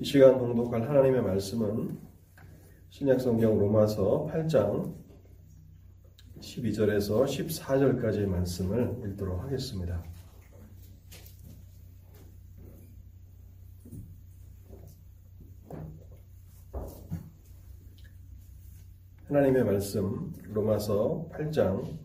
이 0.00 0.04
시간 0.04 0.38
봉독할 0.38 0.88
하나님의 0.88 1.20
말씀은 1.20 2.00
신약성경 2.88 3.58
로마서 3.58 4.26
8장 4.32 4.94
12절에서 6.40 7.26
14절까지의 7.26 8.24
말씀을 8.24 8.98
읽도록 9.04 9.42
하겠습니다. 9.42 10.02
하나님의 19.26 19.64
말씀 19.64 20.32
로마서 20.44 21.28
8장 21.30 21.98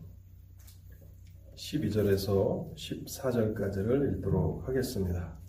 12절에서 1.54 2.74
14절까지를 2.74 4.18
읽도록 4.18 4.68
하겠습니다. 4.68 5.45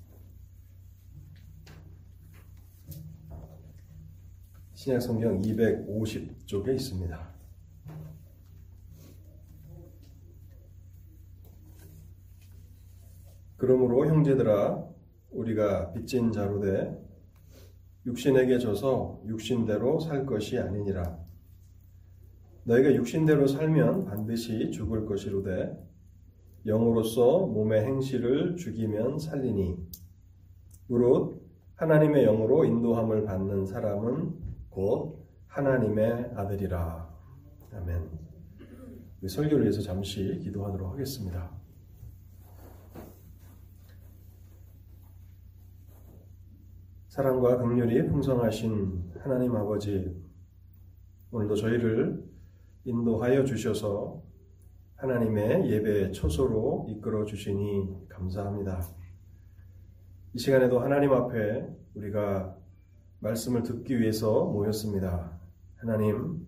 신약 4.78 5.02
성경 5.02 5.42
250쪽에 5.42 6.76
있습니다. 6.76 7.34
그러므로 13.58 14.06
형제들아 14.06 14.88
우리가 15.32 15.94
빚진 15.94 16.32
자로 16.32 16.60
돼 16.60 16.96
육신에게 18.06 18.60
져서 18.60 19.24
육신대로 19.26 20.00
살 20.00 20.28
것이 20.28 20.60
아니니라 20.60 21.18
너희가 22.66 22.94
육신대로 22.94 23.48
살면 23.48 24.06
반드시 24.06 24.70
죽을 24.70 25.08
것이로되 25.08 25.76
영으로서 26.68 27.48
몸의 27.48 27.84
행실을 27.84 28.56
죽이면 28.58 29.18
살리니 29.18 29.76
무릇 30.86 31.42
하나님의 31.78 32.26
영으로 32.26 32.64
인도함을 32.64 33.24
받는 33.26 33.66
사람은 33.66 34.47
곧 34.78 35.28
하나님의 35.48 36.34
아들이라. 36.36 37.10
아멘. 37.74 38.12
설교를 39.28 39.64
위해서 39.64 39.82
잠시 39.82 40.38
기도하도록 40.44 40.94
하겠습니다. 40.94 41.52
사랑과 47.08 47.58
긍휼이 47.58 48.08
풍성하신 48.08 49.14
하나님 49.18 49.56
아버지, 49.56 50.16
오늘도 51.32 51.56
저희를 51.56 52.24
인도하여 52.84 53.46
주셔서 53.46 54.22
하나님의 54.98 55.72
예배 55.72 56.12
초소로 56.12 56.86
이끌어 56.88 57.26
주시니 57.26 58.08
감사합니다. 58.10 58.82
이 60.36 60.38
시간에도 60.38 60.80
하나님 60.80 61.14
앞에 61.14 61.68
우리가 61.96 62.57
말씀을 63.28 63.64
듣기 63.64 64.00
위해서 64.00 64.46
모였습니다. 64.46 65.38
하나님, 65.76 66.46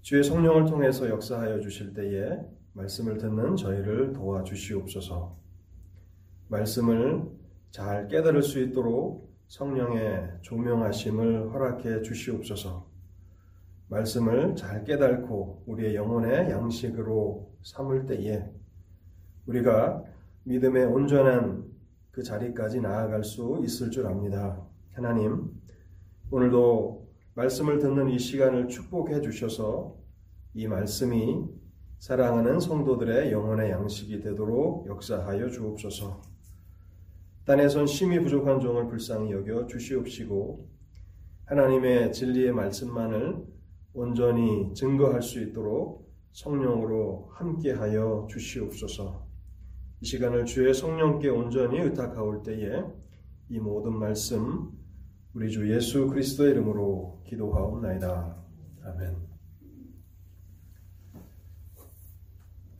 주의 0.00 0.24
성령을 0.24 0.66
통해서 0.66 1.08
역사하여 1.08 1.60
주실 1.60 1.92
때에 1.92 2.40
말씀을 2.72 3.18
듣는 3.18 3.56
저희를 3.56 4.14
도와주시옵소서. 4.14 5.36
말씀을 6.48 7.28
잘 7.70 8.08
깨달을 8.08 8.42
수 8.42 8.60
있도록 8.62 9.36
성령의 9.48 10.38
조명하심을 10.42 11.52
허락해 11.52 12.02
주시옵소서. 12.02 12.88
말씀을 13.88 14.56
잘 14.56 14.84
깨달고 14.84 15.64
우리의 15.66 15.94
영혼의 15.94 16.50
양식으로 16.50 17.52
삼을 17.62 18.06
때에 18.06 18.44
우리가 19.46 20.02
믿음의 20.44 20.86
온전한 20.86 21.64
그 22.12 22.22
자리까지 22.22 22.80
나아갈 22.80 23.24
수 23.24 23.60
있을 23.62 23.90
줄 23.90 24.06
압니다. 24.06 24.66
하나님, 24.96 25.50
오늘도 26.30 27.06
말씀을 27.34 27.80
듣는 27.80 28.08
이 28.08 28.18
시간을 28.18 28.68
축복해 28.68 29.20
주셔서 29.20 29.94
이 30.54 30.66
말씀이 30.66 31.44
사랑하는 31.98 32.60
성도들의 32.60 33.30
영혼의 33.30 33.72
양식이 33.72 34.20
되도록 34.20 34.86
역사하여 34.86 35.50
주옵소서. 35.50 36.22
땅에선 37.44 37.86
심히 37.86 38.22
부족한 38.22 38.58
종을 38.58 38.88
불쌍히 38.88 39.32
여겨 39.32 39.66
주시옵시고 39.66 40.66
하나님의 41.44 42.14
진리의 42.14 42.52
말씀만을 42.52 43.44
온전히 43.92 44.72
증거할 44.72 45.20
수 45.20 45.42
있도록 45.42 46.10
성령으로 46.32 47.32
함께하여 47.34 48.28
주시옵소서. 48.30 49.26
이 50.00 50.06
시간을 50.06 50.46
주의 50.46 50.72
성령께 50.72 51.28
온전히 51.28 51.80
의탁하올 51.80 52.42
때에 52.42 52.82
이 53.50 53.60
모든 53.60 53.98
말씀 53.98 54.75
우리 55.36 55.50
주 55.50 55.70
예수 55.70 56.06
그리스도의 56.06 56.52
이름으로 56.52 57.22
기도하옵나이다. 57.26 58.36
아멘. 58.84 59.16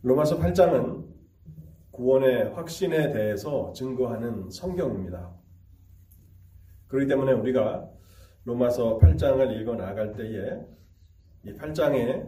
로마서 0.01 0.39
8장은 0.39 1.05
구원의 1.91 2.55
확신에 2.55 3.11
대해서 3.13 3.71
증거하는 3.73 4.49
성경입니다. 4.49 5.35
그렇기 6.87 7.07
때문에 7.07 7.33
우리가 7.33 7.91
로마서 8.45 8.97
8장을 8.97 9.61
읽어 9.61 9.75
나갈 9.75 10.15
때에 10.15 10.59
이 11.43 11.53
8장의 11.53 12.27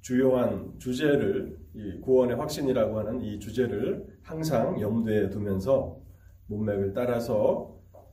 주요한 0.00 0.78
주제를 0.78 1.58
이 1.74 2.00
구원의 2.00 2.36
확신이라고 2.36 3.00
하는 3.00 3.20
이 3.20 3.38
주제를 3.38 4.16
항상 4.22 4.80
염두에 4.80 5.28
두면서 5.28 6.00
문맥을 6.46 6.94
따라서 6.94 7.71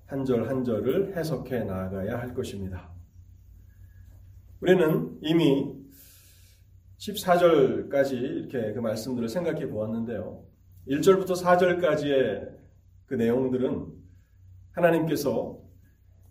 한 0.09 0.25
절 0.25 0.49
한 0.49 0.63
절을 0.63 1.15
해석해 1.15 1.63
나아가야 1.65 2.19
할 2.19 2.33
것입니다. 2.33 2.89
우리는 4.59 5.19
이미 5.21 5.71
14절까지 6.97 8.13
이렇게 8.13 8.73
그 8.73 8.79
말씀들을 8.79 9.29
생각해 9.29 9.69
보았는데요. 9.69 10.43
1절부터 10.87 11.39
4절까지의 11.39 12.49
그 13.05 13.13
내용들은 13.13 13.85
하나님께서 14.71 15.59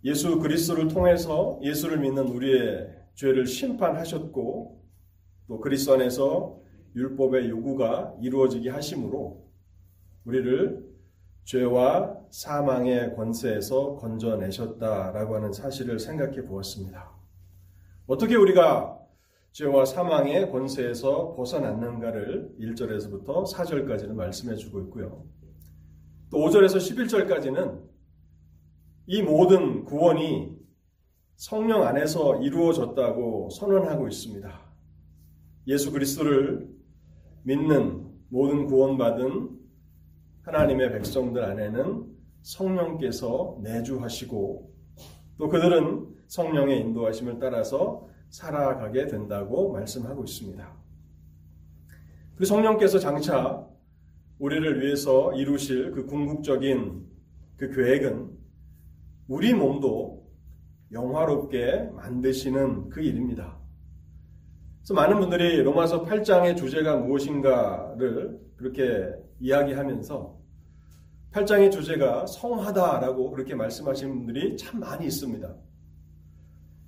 예수 0.04 0.40
그리스도를 0.40 0.88
통해서 0.88 1.60
예수를 1.62 2.00
믿는 2.00 2.26
우리의 2.26 2.92
죄를 3.14 3.46
심판하셨고 3.46 4.84
또 5.46 5.60
그리스도 5.60 5.94
안에서 5.94 6.60
율법의 6.96 7.48
요구가 7.48 8.16
이루어지게 8.20 8.70
하심으로 8.70 9.48
우리를 10.24 10.84
죄와 11.44 12.16
사망의 12.30 13.14
권세에서 13.16 13.96
건져내셨다라고 13.96 15.36
하는 15.36 15.52
사실을 15.52 15.98
생각해 15.98 16.44
보았습니다. 16.44 17.10
어떻게 18.06 18.36
우리가 18.36 18.98
죄와 19.52 19.84
사망의 19.84 20.50
권세에서 20.50 21.34
벗어났는가를 21.34 22.56
1절에서부터 22.60 23.50
4절까지는 23.50 24.12
말씀해 24.12 24.56
주고 24.56 24.80
있고요. 24.82 25.24
또 26.30 26.38
5절에서 26.38 26.76
11절까지는 26.76 27.82
이 29.06 29.22
모든 29.22 29.84
구원이 29.84 30.56
성령 31.36 31.84
안에서 31.84 32.42
이루어졌다고 32.42 33.48
선언하고 33.50 34.06
있습니다. 34.08 34.60
예수 35.68 35.92
그리스도를 35.92 36.68
믿는 37.44 38.06
모든 38.28 38.66
구원받은 38.66 39.57
하나님의 40.48 40.92
백성들 40.92 41.44
안에는 41.44 42.06
성령께서 42.40 43.58
내주하시고 43.62 44.72
또 45.36 45.48
그들은 45.48 46.08
성령의 46.26 46.80
인도하심을 46.80 47.38
따라서 47.38 48.08
살아가게 48.30 49.08
된다고 49.08 49.72
말씀하고 49.72 50.24
있습니다. 50.24 50.74
그 52.36 52.44
성령께서 52.46 52.98
장차 52.98 53.66
우리를 54.38 54.80
위해서 54.80 55.34
이루실 55.34 55.90
그 55.92 56.06
궁극적인 56.06 57.06
그 57.56 57.70
계획은 57.70 58.30
우리 59.28 59.52
몸도 59.52 60.26
영화롭게 60.92 61.90
만드시는 61.92 62.88
그 62.88 63.02
일입니다. 63.02 63.58
그래서 64.78 64.94
많은 64.94 65.20
분들이 65.20 65.62
로마서 65.62 66.06
8장의 66.06 66.56
주제가 66.56 66.96
무엇인가를 66.96 68.40
그렇게 68.56 69.12
이야기하면서 69.40 70.37
8장의 71.32 71.70
주제가 71.70 72.26
성화다라고 72.26 73.30
그렇게 73.30 73.54
말씀하시는 73.54 74.12
분들이 74.14 74.56
참 74.56 74.80
많이 74.80 75.06
있습니다. 75.06 75.54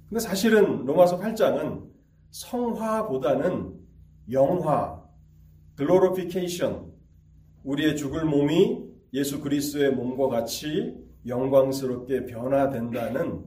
근데 0.09 0.21
사실은 0.21 0.85
로마서 0.85 1.19
8장은 1.21 1.89
성화보다는 2.31 3.79
영화, 4.33 5.03
글로리피케이션, 5.77 6.91
우리의 7.65 7.97
죽을 7.97 8.25
몸이 8.25 8.91
예수 9.13 9.41
그리스도의 9.41 9.93
몸과 9.93 10.29
같이 10.29 10.97
영광스럽게 11.27 12.27
변화된다는 12.27 13.45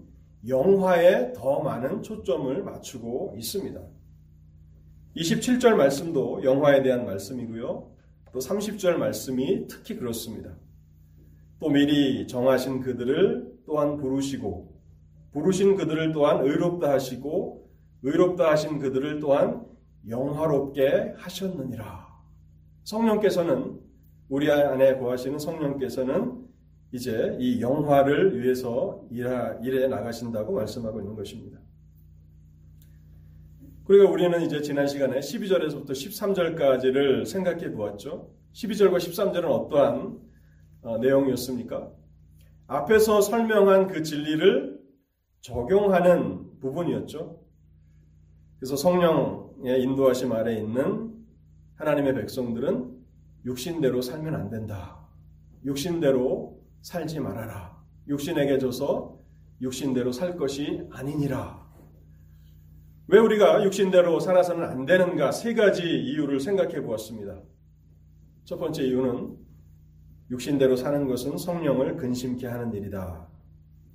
영화에 0.47 1.33
더 1.33 1.61
많은 1.61 2.03
초점을 2.03 2.63
맞추고 2.63 3.35
있습니다. 3.37 3.81
27절 5.15 5.75
말씀도 5.75 6.43
영화에 6.43 6.83
대한 6.83 7.05
말씀이고요. 7.05 7.91
또 8.31 8.39
30절 8.39 8.95
말씀이 8.95 9.67
특히 9.67 9.95
그렇습니다. 9.95 10.55
또 11.59 11.69
미리 11.69 12.27
정하신 12.27 12.81
그들을 12.81 13.53
또한 13.65 13.97
부르시고 13.97 14.73
부르신 15.31 15.75
그들을 15.75 16.11
또한 16.11 16.45
의롭다 16.45 16.91
하시고 16.91 17.69
의롭다 18.03 18.51
하신 18.51 18.79
그들을 18.79 19.19
또한 19.19 19.65
영화롭게 20.07 21.13
하셨느니라. 21.17 22.07
성령께서는 22.83 23.79
우리 24.29 24.51
안에 24.51 24.97
거하시는 24.97 25.39
성령께서는 25.39 26.43
이제 26.91 27.35
이 27.39 27.61
영화를 27.61 28.39
위해서 28.41 29.03
일해 29.09 29.87
나가신다고 29.87 30.53
말씀하고 30.53 30.99
있는 30.99 31.15
것입니다. 31.15 31.59
그리고 33.85 34.11
우리는 34.11 34.41
이제 34.43 34.61
지난 34.61 34.87
시간에 34.87 35.19
12절에서부터 35.19 35.89
13절까지를 35.89 37.25
생각해 37.25 37.71
보았죠. 37.71 38.29
12절과 38.53 38.97
13절은 38.97 39.45
어떠한 39.45 39.95
어, 39.95 40.21
내용이었습니까? 40.83 41.91
앞에서 42.67 43.21
설명한 43.21 43.87
그 43.87 44.03
진리를 44.03 44.79
적용하는 45.41 46.59
부분이었죠. 46.59 47.41
그래서 48.57 48.75
성령의 48.75 49.81
인도하심 49.81 50.31
아래 50.31 50.57
있는 50.57 51.13
하나님의 51.75 52.15
백성들은 52.15 52.93
육신대로 53.45 54.01
살면 54.01 54.35
안 54.35 54.49
된다. 54.49 55.05
육신대로 55.65 56.61
살지 56.81 57.19
말아라. 57.19 57.77
육신에게 58.07 58.57
줘서 58.59 59.19
육신대로 59.61 60.11
살 60.11 60.37
것이 60.37 60.87
아니니라. 60.91 61.63
왜 63.07 63.19
우리가 63.19 63.63
육신대로 63.63 64.19
살아서는 64.19 64.63
안 64.63 64.85
되는가 64.85 65.31
세 65.31 65.53
가지 65.53 65.83
이유를 65.83 66.39
생각해 66.39 66.81
보았습니다. 66.81 67.41
첫 68.45 68.57
번째 68.57 68.83
이유는 68.83 69.42
육신대로 70.33 70.75
사는 70.75 71.07
것은 71.07 71.37
성령을 71.37 71.95
근심케 71.95 72.47
하는 72.47 72.73
일이다. 72.73 73.27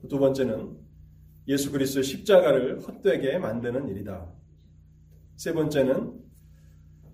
두 0.09 0.21
번째는 0.21 0.77
예수 1.49 1.73
그리스도의 1.73 2.05
십자가를 2.05 2.81
헛되게 2.81 3.39
만드는 3.39 3.89
일이다. 3.89 4.31
세 5.35 5.53
번째는 5.53 6.13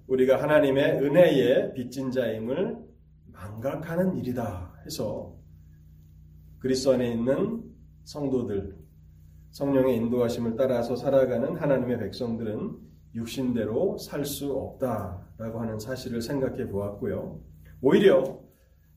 우리가 0.08 0.42
하나님의 0.42 1.02
은혜에 1.02 1.72
빚진 1.72 2.10
자임을 2.10 2.76
망각하는 3.32 4.14
일이다 4.18 4.74
해서 4.84 5.34
그리스도 6.58 6.92
안에 6.92 7.10
있는 7.10 7.64
성도들 8.04 8.76
성령의 9.52 9.96
인도하심을 9.96 10.56
따라서 10.56 10.96
살아가는 10.96 11.56
하나님의 11.56 11.98
백성들은 11.98 12.76
육신대로 13.14 13.96
살 13.96 14.26
수 14.26 14.52
없다라고 14.52 15.60
하는 15.60 15.78
사실을 15.78 16.20
생각해 16.20 16.68
보았고요. 16.68 17.40
오히려 17.80 18.43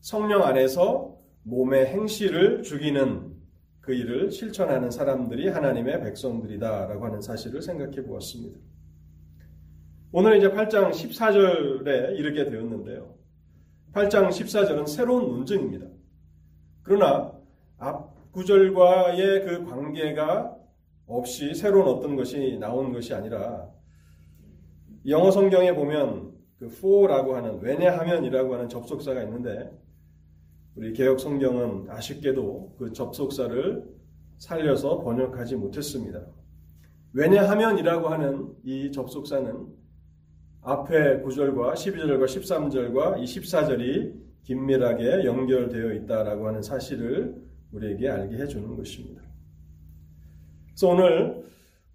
성령 0.08 0.44
안에서 0.44 1.18
몸의 1.44 1.88
행실을 1.88 2.64
죽이는 2.64 3.36
그 3.82 3.94
일을 3.94 4.32
실천하는 4.32 4.90
사람들이 4.90 5.50
하나님의 5.50 6.02
백성들이다라고 6.02 7.06
하는 7.06 7.20
사실을 7.20 7.62
생각해 7.62 8.06
보았습니다. 8.06 8.58
오늘 10.14 10.38
이제 10.38 10.50
8장 10.50 10.92
14절에 10.92 12.18
이르게 12.18 12.46
되었는데요. 12.46 13.16
8장 13.92 14.30
14절은 14.30 14.88
새로운 14.88 15.28
논증입니다. 15.28 15.88
그러나 16.84 17.34
앞 17.78 18.32
구절과의 18.32 19.44
그 19.44 19.66
관계가 19.66 20.56
없이 21.06 21.54
새로운 21.54 21.86
어떤 21.86 22.16
것이 22.16 22.58
나온 22.62 22.94
것이 22.94 23.14
아니라 23.14 23.68
영어 25.06 25.32
성경에 25.32 25.76
보면 25.76 26.32
그 26.60 26.68
for라고 26.68 27.36
하는 27.36 27.60
왜냐하면이라고 27.60 28.54
하는 28.54 28.70
접속사가 28.70 29.22
있는데 29.24 29.70
우리 30.78 30.94
개혁 30.94 31.20
성경은 31.20 31.90
아쉽게도 31.90 32.76
그 32.78 32.94
접속사를 32.94 33.84
살려서 34.38 35.00
번역하지 35.00 35.56
못했습니다. 35.56 36.24
왜냐하면이라고 37.14 38.10
하는 38.10 38.54
이 38.64 38.92
접속사는 38.92 39.74
앞에 40.62 41.24
9절과 41.24 41.74
12절과 41.74 42.26
13절과 42.26 43.20
이 43.20 43.24
14절이 43.24 44.14
긴밀하게 44.44 45.26
연결되어 45.26 45.94
있다라고 45.94 46.48
하는 46.48 46.62
사실을 46.62 47.36
우리에게 47.72 48.08
알게 48.08 48.38
해주는 48.38 48.76
것입니다. 48.76 49.24
그래서 50.68 50.90
오늘 50.90 51.44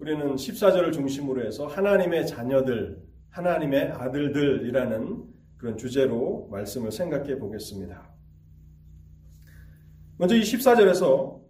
우리는 0.01 0.35
14절을 0.35 0.93
중심으로 0.93 1.47
해서 1.47 1.69
하나님의 1.69 2.27
자녀들, 2.27 3.01
하나님의 3.31 3.93
아들들이라는 3.93 5.23
그런 5.57 5.77
주제로 5.77 6.49
말씀을 6.51 6.91
생각해 6.91 7.39
보겠습니다. 7.39 8.12
먼저 10.23 10.37
이 10.37 10.41
14절에서 10.43 11.41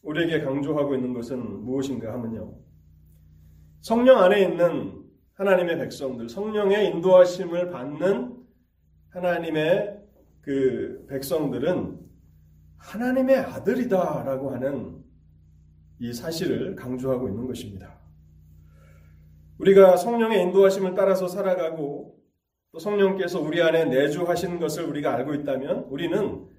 우리에게 0.00 0.40
강조하고 0.40 0.94
있는 0.94 1.12
것은 1.12 1.66
무엇인가 1.66 2.14
하면요. 2.14 2.54
성령 3.82 4.22
안에 4.22 4.40
있는 4.40 5.04
하나님의 5.34 5.76
백성들, 5.76 6.30
성령의 6.30 6.86
인도하심을 6.92 7.68
받는 7.68 8.34
하나님의 9.10 10.00
그 10.40 11.04
백성들은 11.10 12.00
하나님의 12.78 13.36
아들이다라고 13.36 14.52
하는 14.52 15.04
이 15.98 16.14
사실을 16.14 16.74
강조하고 16.74 17.28
있는 17.28 17.46
것입니다. 17.46 17.98
우리가 19.58 19.98
성령의 19.98 20.40
인도하심을 20.44 20.94
따라서 20.94 21.28
살아가고 21.28 22.18
또 22.72 22.78
성령께서 22.78 23.42
우리 23.42 23.60
안에 23.60 23.84
내주하신 23.84 24.58
것을 24.58 24.84
우리가 24.84 25.12
알고 25.16 25.34
있다면 25.34 25.88
우리는 25.90 26.50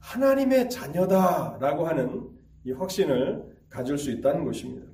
하나님의 0.00 0.68
자녀다라고 0.70 1.86
하는 1.86 2.30
이 2.64 2.72
확신을 2.72 3.56
가질 3.68 3.96
수 3.96 4.10
있다는 4.10 4.44
것입니다. 4.44 4.86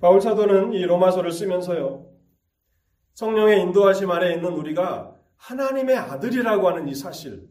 바울 0.00 0.20
사도는 0.20 0.72
이 0.72 0.82
로마서를 0.82 1.30
쓰면서요. 1.30 2.10
성령의 3.14 3.60
인도하심 3.62 4.10
아래 4.10 4.34
있는 4.34 4.52
우리가 4.52 5.14
하나님의 5.36 5.96
아들이라고 5.96 6.68
하는 6.68 6.88
이 6.88 6.94
사실, 6.94 7.48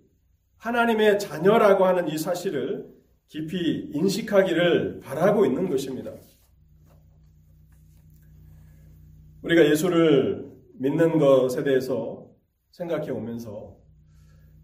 하나님의 0.58 1.20
자녀라고 1.20 1.86
하는 1.86 2.08
이 2.08 2.18
사실을 2.18 2.88
깊이 3.28 3.92
인식하기를 3.94 5.02
바라고 5.02 5.46
있는 5.46 5.70
것입니다. 5.70 6.12
우리가 9.44 9.70
예수를 9.70 10.52
믿는 10.74 11.20
것에 11.20 11.64
대해서 11.64 12.28
생각해 12.72 13.12
오면서 13.12 13.79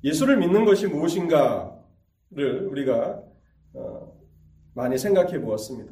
예수를 0.05 0.37
믿는 0.37 0.65
것이 0.65 0.85
무엇인가를 0.85 2.67
우리가 2.69 3.23
어, 3.73 4.15
많이 4.75 4.99
생각해 4.99 5.41
보았습니다. 5.41 5.91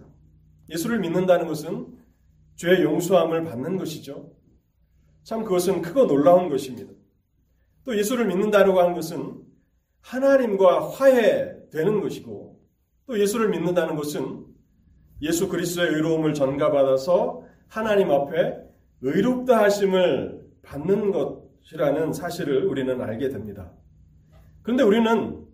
예수를 0.69 0.99
믿는다는 0.99 1.47
것은 1.47 1.97
죄의 2.55 2.83
용서함을 2.83 3.43
받는 3.43 3.77
것이죠. 3.77 4.31
참 5.23 5.43
그것은 5.43 5.81
크고 5.81 6.05
놀라운 6.05 6.47
것입니다. 6.49 6.93
또 7.83 7.97
예수를 7.97 8.27
믿는다고 8.27 8.79
하는 8.79 8.93
것은 8.93 9.41
하나님과 10.01 10.91
화해되는 10.91 12.01
것이고 12.01 12.61
또 13.07 13.19
예수를 13.19 13.49
믿는다는 13.49 13.95
것은 13.95 14.45
예수 15.23 15.49
그리스도의 15.49 15.89
의로움을 15.89 16.35
전가받아서 16.35 17.43
하나님 17.67 18.11
앞에 18.11 18.59
의롭다 19.01 19.63
하심을 19.63 20.45
받는 20.61 21.11
것이라는 21.11 22.13
사실을 22.13 22.65
우리는 22.65 23.01
알게 23.01 23.29
됩니다. 23.29 23.71
그런데 24.63 24.83
우리는 24.83 25.45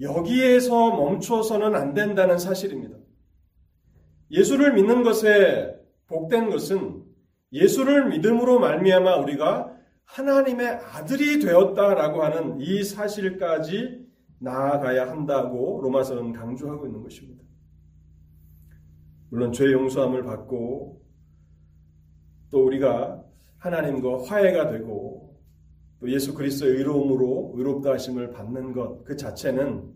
여기에서 0.00 0.96
멈춰서는 0.96 1.74
안 1.74 1.94
된다는 1.94 2.38
사실입니다. 2.38 2.96
예수를 4.30 4.74
믿는 4.74 5.02
것에 5.02 5.74
복된 6.06 6.50
것은 6.50 7.04
예수를 7.52 8.08
믿음으로 8.08 8.58
말미암아 8.60 9.16
우리가 9.16 9.72
하나님의 10.04 10.68
아들이 10.68 11.38
되었다라고 11.38 12.22
하는 12.22 12.60
이 12.60 12.82
사실까지 12.82 14.06
나아가야 14.38 15.08
한다고 15.08 15.80
로마서는 15.82 16.32
강조하고 16.32 16.86
있는 16.86 17.02
것입니다. 17.02 17.42
물론 19.30 19.52
죄 19.52 19.70
용서함을 19.72 20.24
받고 20.24 21.00
또 22.50 22.66
우리가 22.66 23.22
하나님과 23.58 24.24
화해가 24.24 24.70
되고 24.70 25.31
또 26.02 26.10
예수 26.10 26.34
그리스도의 26.34 26.78
의로움으로 26.78 27.52
의롭다 27.54 27.92
하심을 27.92 28.32
받는 28.32 28.72
것 28.72 29.04
그 29.04 29.16
자체는 29.16 29.94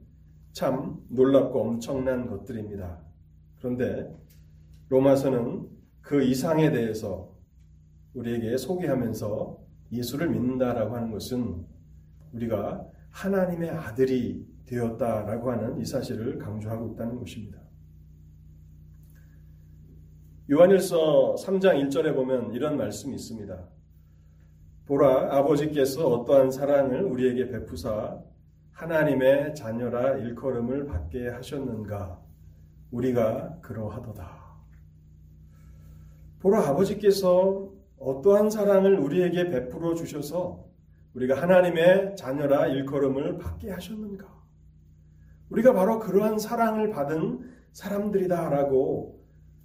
참 0.52 1.04
놀랍고 1.08 1.60
엄청난 1.60 2.28
것들입니다. 2.28 3.02
그런데 3.58 4.08
로마서는 4.88 5.68
그 6.00 6.22
이상에 6.22 6.70
대해서 6.70 7.34
우리에게 8.14 8.56
소개하면서 8.56 9.58
예수를 9.92 10.30
믿는다라고 10.30 10.94
하는 10.94 11.10
것은 11.10 11.66
우리가 12.32 12.86
하나님의 13.10 13.70
아들이 13.70 14.46
되었다라고 14.66 15.50
하는 15.50 15.80
이 15.80 15.84
사실을 15.84 16.38
강조하고 16.38 16.92
있다는 16.92 17.18
것입니다. 17.18 17.58
요한일서 20.48 21.34
3장 21.40 21.88
1절에 21.88 22.14
보면 22.14 22.52
이런 22.52 22.76
말씀이 22.76 23.12
있습니다. 23.16 23.75
보라 24.86 25.36
아버지께서 25.36 26.06
어떠한 26.06 26.52
사랑을 26.52 27.02
우리에게 27.02 27.48
베푸사 27.48 28.22
하나님의 28.70 29.54
자녀라 29.56 30.16
일컬음을 30.16 30.86
받게 30.86 31.28
하셨는가? 31.28 32.20
우리가 32.92 33.58
그러하도다. 33.62 34.46
보라 36.38 36.68
아버지께서 36.68 37.68
어떠한 37.98 38.50
사랑을 38.50 38.98
우리에게 39.00 39.48
베풀어 39.50 39.94
주셔서 39.94 40.64
우리가 41.14 41.40
하나님의 41.42 42.14
자녀라 42.14 42.66
일컬음을 42.68 43.38
받게 43.38 43.72
하셨는가? 43.72 44.26
우리가 45.50 45.72
바로 45.72 45.98
그러한 45.98 46.38
사랑을 46.38 46.90
받은 46.90 47.56
사람들이다라고 47.72 49.20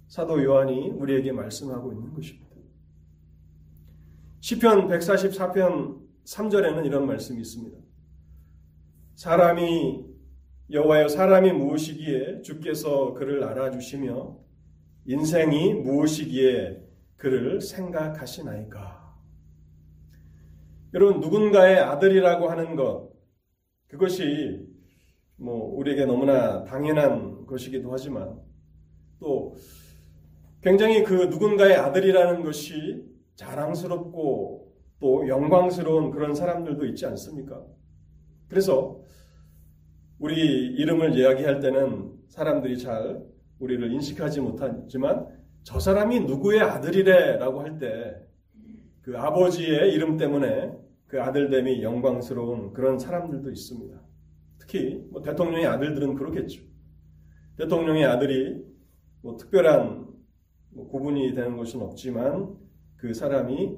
사도 0.08 0.42
요한이 0.42 0.90
우리에게 0.90 1.30
말씀하고 1.30 1.92
있는 1.92 2.12
것입니다. 2.12 2.51
시편 4.42 4.88
144편 4.88 6.00
3절에는 6.24 6.84
이런 6.84 7.06
말씀이 7.06 7.40
있습니다. 7.40 7.78
사람이 9.14 10.04
여호와여 10.68 11.06
사람이 11.06 11.52
무엇이기에 11.52 12.42
주께서 12.42 13.14
그를 13.14 13.44
알아주시며 13.44 14.36
인생이 15.06 15.74
무엇이기에 15.74 16.82
그를 17.16 17.60
생각하시나이까. 17.60 19.16
여러분 20.94 21.20
누군가의 21.20 21.78
아들이라고 21.78 22.50
하는 22.50 22.74
것 22.74 23.12
그것이 23.86 24.66
뭐 25.36 25.72
우리에게 25.76 26.04
너무나 26.04 26.64
당연한 26.64 27.46
것이기도 27.46 27.92
하지만 27.92 28.40
또 29.20 29.54
굉장히 30.62 31.04
그 31.04 31.26
누군가의 31.26 31.76
아들이라는 31.76 32.42
것이 32.42 33.11
자랑스럽고 33.34 34.72
또 35.00 35.28
영광스러운 35.28 36.10
그런 36.10 36.34
사람들도 36.34 36.86
있지 36.86 37.06
않습니까? 37.06 37.64
그래서 38.48 39.00
우리 40.18 40.36
이름을 40.74 41.16
이야기할 41.16 41.60
때는 41.60 42.12
사람들이 42.28 42.78
잘 42.78 43.24
우리를 43.58 43.92
인식하지 43.92 44.40
못하지만 44.40 45.26
저 45.64 45.80
사람이 45.80 46.20
누구의 46.20 46.60
아들이래 46.60 47.38
라고 47.38 47.60
할 47.60 47.78
때 47.78 48.32
그 49.02 49.18
아버지의 49.18 49.92
이름 49.92 50.16
때문에 50.16 50.72
그 51.08 51.20
아들됨이 51.20 51.82
영광스러운 51.82 52.72
그런 52.72 52.98
사람들도 52.98 53.50
있습니다. 53.50 54.00
특히 54.60 55.04
뭐 55.10 55.20
대통령의 55.20 55.66
아들들은 55.66 56.14
그렇겠죠. 56.14 56.62
대통령의 57.56 58.04
아들이 58.04 58.64
뭐 59.20 59.36
특별한 59.36 60.06
뭐 60.70 60.88
구분이 60.88 61.34
되는 61.34 61.56
것은 61.56 61.82
없지만 61.82 62.56
그 63.02 63.12
사람이 63.12 63.76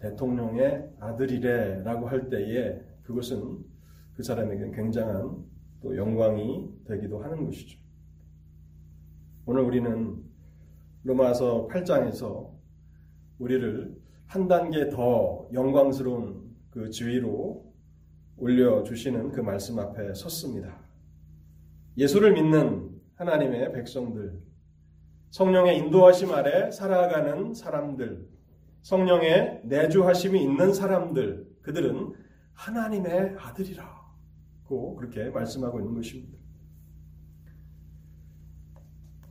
대통령의 0.00 0.94
아들이래라고 0.98 2.08
할 2.08 2.30
때에 2.30 2.80
그것은 3.02 3.58
그 4.14 4.22
사람에게는 4.22 4.72
굉장한 4.72 5.44
또 5.82 5.94
영광이 5.94 6.70
되기도 6.86 7.22
하는 7.22 7.44
것이죠. 7.44 7.78
오늘 9.44 9.62
우리는 9.64 10.22
로마서 11.02 11.68
8장에서 11.70 12.50
우리를 13.38 13.94
한 14.26 14.48
단계 14.48 14.88
더 14.88 15.46
영광스러운 15.52 16.56
그 16.70 16.88
지위로 16.88 17.70
올려주시는 18.38 19.32
그 19.32 19.42
말씀 19.42 19.78
앞에 19.78 20.14
섰습니다. 20.14 20.78
예수를 21.98 22.32
믿는 22.32 22.90
하나님의 23.16 23.74
백성들, 23.74 24.40
성령의 25.28 25.76
인도하심 25.76 26.32
아래 26.32 26.70
살아가는 26.70 27.52
사람들, 27.52 28.31
성령의 28.82 29.62
내주하심이 29.64 30.42
있는 30.42 30.72
사람들, 30.72 31.46
그들은 31.62 32.12
하나님의 32.54 33.36
아들이라고 33.38 34.96
그렇게 34.96 35.30
말씀하고 35.30 35.80
있는 35.80 35.94
것입니다. 35.94 36.38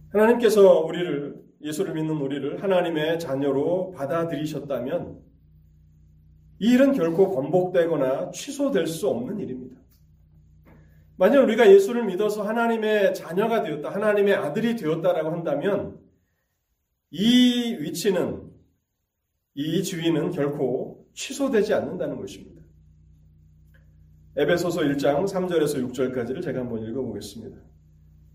하나님께서 0.10 0.80
우리를 0.82 1.42
예수를 1.62 1.94
믿는 1.94 2.18
우리를 2.18 2.62
하나님의 2.62 3.20
자녀로 3.20 3.92
받아들이셨다면 3.92 5.20
이 6.60 6.74
일은 6.74 6.94
결코 6.94 7.32
번복되거나 7.32 8.32
취소될 8.32 8.88
수 8.88 9.08
없는 9.08 9.40
일입니다. 9.40 9.80
만약 11.18 11.44
우리가 11.44 11.72
예수를 11.72 12.06
믿어서 12.06 12.44
하나님의 12.44 13.14
자녀가 13.14 13.62
되었다, 13.62 13.90
하나님의 13.90 14.34
아들이 14.34 14.76
되었다라고 14.76 15.32
한다면 15.32 16.00
이 17.12 17.76
위치는 17.80 18.51
이 19.54 19.84
지위는 19.84 20.32
결코 20.32 21.06
취소되지 21.14 21.74
않는다는 21.74 22.18
것입니다. 22.18 22.62
에베소서 24.38 24.82
1장 24.82 25.26
3절에서 25.26 25.92
6절까지를 25.92 26.42
제가 26.42 26.62
한번 26.62 26.82
읽어보겠습니다. 26.84 27.58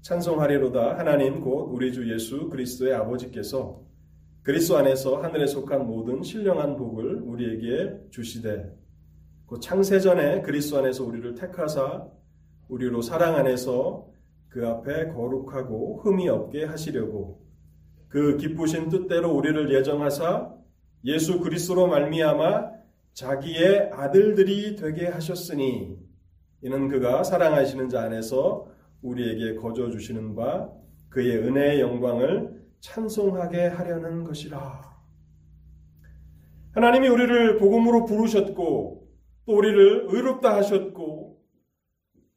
찬송하리로다 0.03 0.99
하나님 0.99 1.41
곧 1.41 1.71
우리 1.73 1.91
주 1.93 2.13
예수 2.13 2.51
그리스도의 2.51 2.93
아버지께서 2.95 3.83
그리스도 4.43 4.77
안에서 4.77 5.23
하늘에 5.23 5.47
속한 5.47 5.87
모든 5.87 6.23
신령한 6.23 6.77
복을 6.77 7.23
우리에게 7.23 7.99
주시되 8.11 8.77
곧 9.47 9.61
창세 9.61 9.99
전에 9.99 10.43
그리스도 10.43 10.79
안에서 10.79 11.05
우리를 11.05 11.35
택하사 11.35 12.07
우리로 12.69 13.01
사랑 13.01 13.37
안에서 13.37 14.07
그 14.49 14.69
앞에 14.69 15.09
거룩하고 15.09 16.03
흠이 16.03 16.29
없게 16.29 16.65
하시려고 16.65 17.43
그 18.09 18.37
기쁘신 18.37 18.91
뜻대로 18.91 19.35
우리를 19.35 19.73
예정하사 19.75 20.56
예수 21.07 21.39
그리스도로 21.39 21.87
말미암아 21.87 22.73
자기의 23.13 23.91
아들들이 23.93 24.75
되게 24.75 25.07
하셨으니 25.07 25.97
이는 26.63 26.89
그가 26.89 27.23
사랑하시는 27.23 27.89
자 27.89 28.03
안에서 28.03 28.67
우리에게 29.03 29.55
거저 29.55 29.91
주시는 29.91 30.35
바 30.35 30.69
그의 31.09 31.39
은혜의 31.39 31.81
영광을 31.81 32.61
찬송하게 32.81 33.69
하려는 33.69 34.25
것이라. 34.25 34.97
하나님이 36.73 37.09
우리를 37.09 37.57
복음으로 37.59 38.05
부르셨고 38.05 39.09
또 39.47 39.57
우리를 39.57 40.07
의롭다 40.09 40.57
하셨고 40.57 41.41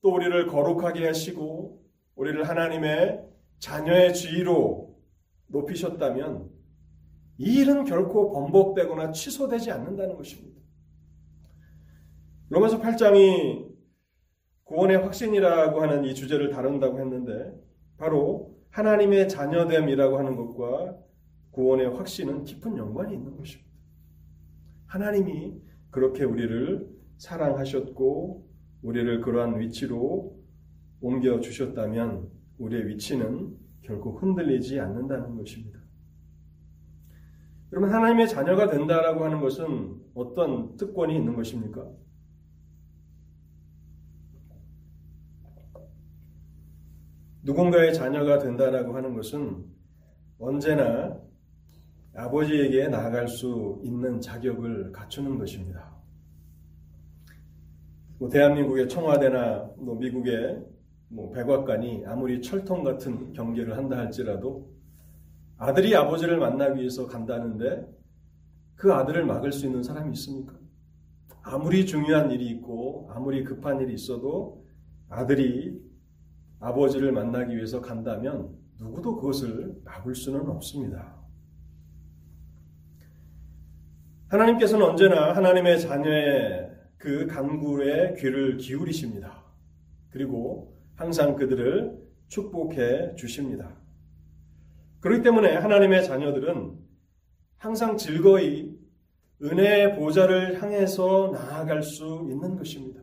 또 0.01 0.13
우리를 0.13 0.45
거룩하게 0.45 1.07
하시고 1.07 1.83
우리를 2.15 2.47
하나님의 2.47 3.19
자녀의 3.57 4.13
지위로 4.13 4.95
높이셨다면 5.47 6.58
이 7.39 7.61
일은 7.61 7.85
결코 7.85 8.31
번복되거나 8.31 9.11
취소되지 9.11 9.71
않는다는 9.71 10.15
것입니다. 10.15 10.59
로마서 12.49 12.81
8장이 12.81 13.69
구원의 14.65 14.97
확신이라고 14.97 15.81
하는 15.81 16.03
이 16.03 16.13
주제를 16.13 16.49
다룬다고 16.49 16.99
했는데 16.99 17.57
바로 17.97 18.57
하나님의 18.71 19.29
자녀됨이라고 19.29 20.19
하는 20.19 20.35
것과 20.35 20.97
구원의 21.51 21.95
확신은 21.95 22.43
깊은 22.43 22.77
연관이 22.77 23.15
있는 23.15 23.37
것입니다. 23.37 23.71
하나님이 24.87 25.61
그렇게 25.91 26.25
우리를 26.25 26.89
사랑하셨고 27.17 28.47
우리를 28.81 29.21
그러한 29.21 29.59
위치로 29.59 30.37
옮겨 30.99 31.39
주셨다면 31.39 32.29
우리의 32.57 32.87
위치는 32.87 33.55
결코 33.81 34.17
흔들리지 34.17 34.79
않는다는 34.79 35.37
것입니다. 35.37 35.78
그러면 37.69 37.93
하나님의 37.93 38.27
자녀가 38.27 38.67
된다라고 38.67 39.23
하는 39.23 39.41
것은 39.41 40.01
어떤 40.15 40.75
특권이 40.75 41.15
있는 41.15 41.35
것입니까? 41.35 41.87
누군가의 47.43 47.93
자녀가 47.93 48.39
된다라고 48.39 48.95
하는 48.95 49.15
것은 49.15 49.65
언제나 50.39 51.19
아버지에게 52.15 52.87
나아갈 52.87 53.27
수 53.27 53.79
있는 53.83 54.19
자격을 54.19 54.91
갖추는 54.91 55.37
것입니다. 55.37 55.95
뭐 58.17 58.29
대한민국의 58.29 58.89
청와대나 58.89 59.71
뭐 59.77 59.95
미국의 59.95 60.63
뭐 61.07 61.31
백악관이 61.31 62.03
아무리 62.05 62.41
철통 62.41 62.83
같은 62.83 63.31
경계를 63.33 63.77
한다 63.77 63.97
할지라도 63.97 64.69
아들이 65.59 65.93
아버지를 65.93 66.39
만나기 66.39 66.79
위해서 66.79 67.05
간다는데 67.05 67.85
그 68.75 68.93
아들을 68.93 69.25
막을 69.25 69.51
수 69.51 69.65
있는 69.65 69.83
사람이 69.83 70.13
있습니까? 70.13 70.57
아무리 71.43 71.85
중요한 71.85 72.31
일이 72.31 72.47
있고 72.51 73.09
아무리 73.13 73.43
급한 73.43 73.81
일이 73.81 73.93
있어도 73.93 74.65
아들이 75.09 75.77
아버지를 76.61 77.11
만나기 77.11 77.55
위해서 77.55 77.81
간다면 77.81 78.57
누구도 78.79 79.17
그것을 79.17 79.75
막을 79.83 80.15
수는 80.15 80.47
없습니다. 80.49 81.19
하나님께서는 84.29 84.85
언제나 84.85 85.35
하나님의 85.35 85.81
자녀의 85.81 86.71
그 86.97 87.27
간구에 87.27 88.15
귀를 88.17 88.55
기울이십니다. 88.55 89.43
그리고 90.09 90.77
항상 90.95 91.35
그들을 91.35 91.99
축복해 92.27 93.15
주십니다. 93.15 93.78
그렇기 95.01 95.23
때문에 95.23 95.55
하나님의 95.55 96.03
자녀들은 96.03 96.77
항상 97.57 97.97
즐거이 97.97 98.77
은혜의 99.41 99.95
보좌를 99.95 100.61
향해서 100.61 101.31
나아갈 101.33 101.81
수 101.81 102.27
있는 102.29 102.57
것입니다. 102.57 103.01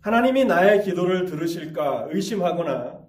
하나님이 0.00 0.44
나의 0.44 0.82
기도를 0.82 1.24
들으실까 1.24 2.08
의심하거나 2.10 3.04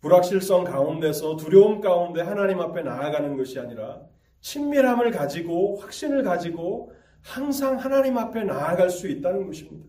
불확실성 0.00 0.64
가운데서 0.64 1.36
두려움 1.36 1.80
가운데 1.80 2.20
하나님 2.20 2.60
앞에 2.60 2.82
나아가는 2.82 3.36
것이 3.36 3.58
아니라 3.58 4.02
친밀함을 4.40 5.12
가지고 5.12 5.76
확신을 5.76 6.22
가지고 6.22 6.92
항상 7.22 7.76
하나님 7.76 8.18
앞에 8.18 8.44
나아갈 8.44 8.90
수 8.90 9.08
있다는 9.08 9.46
것입니다. 9.46 9.86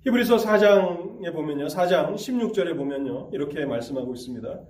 히브리서 0.00 0.36
4장에 0.36 1.32
보면요. 1.32 1.66
4장 1.66 2.14
16절에 2.14 2.76
보면요. 2.76 3.30
이렇게 3.32 3.64
말씀하고 3.64 4.12
있습니다. 4.12 4.60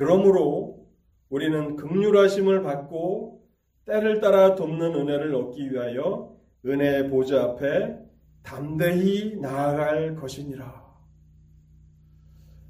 그러므로 0.00 0.88
우리는 1.28 1.76
극률하심을 1.76 2.62
받고 2.62 3.46
때를 3.84 4.22
따라 4.22 4.54
돕는 4.54 4.94
은혜를 4.94 5.34
얻기 5.34 5.70
위하여 5.70 6.34
은혜의 6.64 7.10
보좌 7.10 7.42
앞에 7.42 7.98
담대히 8.42 9.36
나아갈 9.36 10.16
것이니라. 10.16 10.90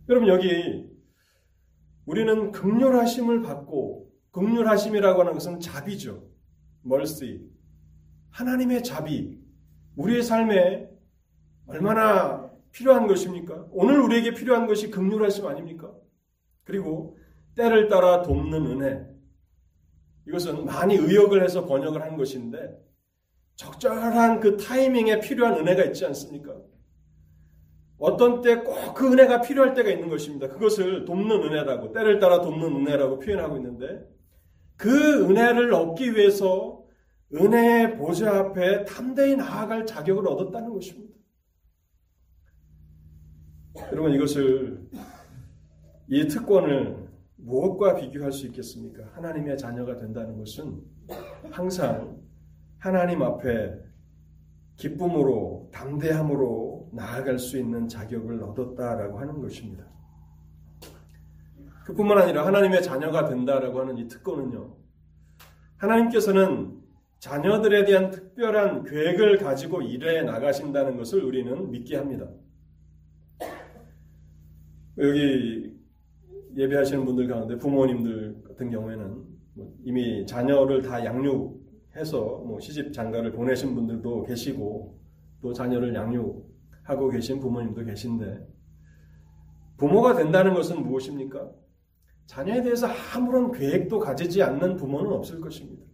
여러분 0.09 0.29
여기 0.29 0.91
우리는 2.05 2.51
극률하심을 2.51 3.43
받고 3.43 4.11
극률하심이라고 4.33 5.21
하는 5.21 5.33
것은 5.35 5.61
자비죠. 5.61 6.25
멀시. 6.83 7.49
하나님의 8.31 8.83
자비. 8.83 9.39
우리의 9.95 10.25
삶에 10.25 10.91
얼마나 11.67 12.51
필요한 12.73 13.07
것입니까? 13.07 13.69
오늘 13.71 14.01
우리에게 14.01 14.35
필요한 14.35 14.67
것이 14.67 14.91
극률하심 14.91 15.47
아닙니까? 15.47 15.95
그리고 16.65 17.20
때를 17.57 17.88
따라 17.88 18.23
돕는 18.23 18.66
은혜. 18.66 19.07
이것은 20.26 20.64
많이 20.64 20.95
의역을 20.95 21.42
해서 21.42 21.66
번역을 21.66 22.02
한 22.02 22.16
것인데 22.16 22.78
적절한 23.57 24.40
그 24.40 24.57
타이밍에 24.57 25.21
필요한 25.21 25.59
은혜가 25.59 25.85
있지 25.85 26.07
않습니까? 26.07 26.57
어떤 27.99 28.40
때 28.40 28.62
꼭 28.62 28.95
그 28.95 29.12
은혜가 29.12 29.42
필요할 29.42 29.75
때가 29.75 29.90
있는 29.90 30.09
것입니다. 30.09 30.49
그것을 30.49 31.04
돕는 31.04 31.42
은혜라고, 31.42 31.92
때를 31.92 32.19
따라 32.19 32.40
돕는 32.40 32.76
은혜라고 32.76 33.19
표현하고 33.19 33.57
있는데, 33.59 34.09
그 34.76 35.26
은혜를 35.26 35.75
얻기 35.75 36.14
위해서 36.14 36.83
은혜의 37.35 37.99
보좌 37.99 38.38
앞에 38.38 38.87
담대히 38.87 39.37
나아갈 39.37 39.85
자격을 39.85 40.26
얻었다는 40.26 40.73
것입니다. 40.73 41.14
여러분, 43.92 44.12
이것을, 44.14 44.88
이 46.09 46.26
특권을 46.26 47.10
무엇과 47.43 47.97
비교할 47.97 48.33
수 48.33 48.47
있겠습니까? 48.47 49.05
하나님의 49.15 49.59
자녀가 49.59 49.97
된다는 49.97 50.37
것은 50.37 50.81
항상 51.51 52.21
하나님 52.79 53.23
앞에 53.23 53.75
기쁨으로 54.77 55.71
담대함으로 55.73 56.91
나아갈 56.93 57.39
수 57.39 57.59
있는 57.59 57.89
자격을 57.89 58.43
얻었다라고 58.43 59.19
하는 59.19 59.41
것입니다. 59.41 59.85
그뿐만 61.85 62.19
아니라 62.19 62.47
하나님의 62.47 62.83
자녀가 62.83 63.27
된다라고 63.27 63.81
하는 63.81 63.99
이 63.99 64.09
특권은요. 64.09 64.77
하나님께서는 65.77 66.81
자녀들에 67.19 67.85
대한 67.85 68.11
특별한 68.11 68.85
계획을 68.85 69.39
가지고 69.39 69.83
일해 69.83 70.23
나가신다는 70.23 70.97
것을 70.97 71.23
우리는 71.23 71.71
믿게 71.71 71.97
합니다. 71.97 72.27
여기 74.99 75.70
예배하시는 76.57 77.04
분들 77.04 77.28
가운데 77.28 77.57
부모님들 77.57 78.42
같은 78.47 78.71
경우에는 78.71 79.25
뭐 79.54 79.75
이미 79.85 80.26
자녀를 80.26 80.83
다 80.83 81.04
양육 81.04 81.61
해서 81.97 82.42
뭐 82.47 82.61
시집 82.61 82.92
장가를 82.92 83.33
보내신 83.33 83.75
분들도 83.75 84.25
계시고 84.25 84.99
또 85.42 85.52
자녀를 85.52 85.95
양육하고 85.95 87.11
계신 87.11 87.40
부모님도 87.40 87.85
계신데 87.85 88.47
부모가 89.76 90.14
된다는 90.14 90.54
것은 90.54 90.83
무엇입니까? 90.83 91.50
자녀에 92.26 92.62
대해서 92.62 92.86
아무런 92.86 93.50
계획도 93.50 93.99
가지지 93.99 94.43
않는 94.43 94.76
부모는 94.76 95.10
없을 95.10 95.41
것입니다. 95.41 95.84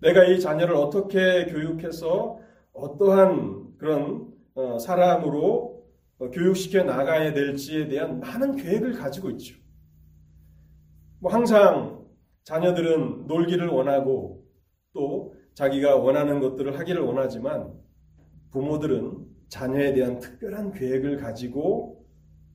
내가 0.00 0.24
이 0.24 0.40
자녀를 0.40 0.74
어떻게 0.74 1.44
교육해서 1.46 2.38
어떠한 2.72 3.76
그런 3.78 4.28
어, 4.54 4.78
사람으로 4.78 5.38
어, 5.38 5.69
교육시켜 6.28 6.84
나가야 6.84 7.32
될지에 7.32 7.88
대한 7.88 8.20
많은 8.20 8.56
계획을 8.56 8.92
가지고 8.92 9.30
있죠. 9.30 9.56
뭐 11.18 11.32
항상 11.32 12.04
자녀들은 12.44 13.26
놀기를 13.26 13.68
원하고 13.68 14.46
또 14.92 15.34
자기가 15.54 15.96
원하는 15.96 16.40
것들을 16.40 16.78
하기를 16.78 17.00
원하지만 17.00 17.72
부모들은 18.50 19.26
자녀에 19.48 19.92
대한 19.94 20.18
특별한 20.18 20.72
계획을 20.72 21.16
가지고 21.16 22.06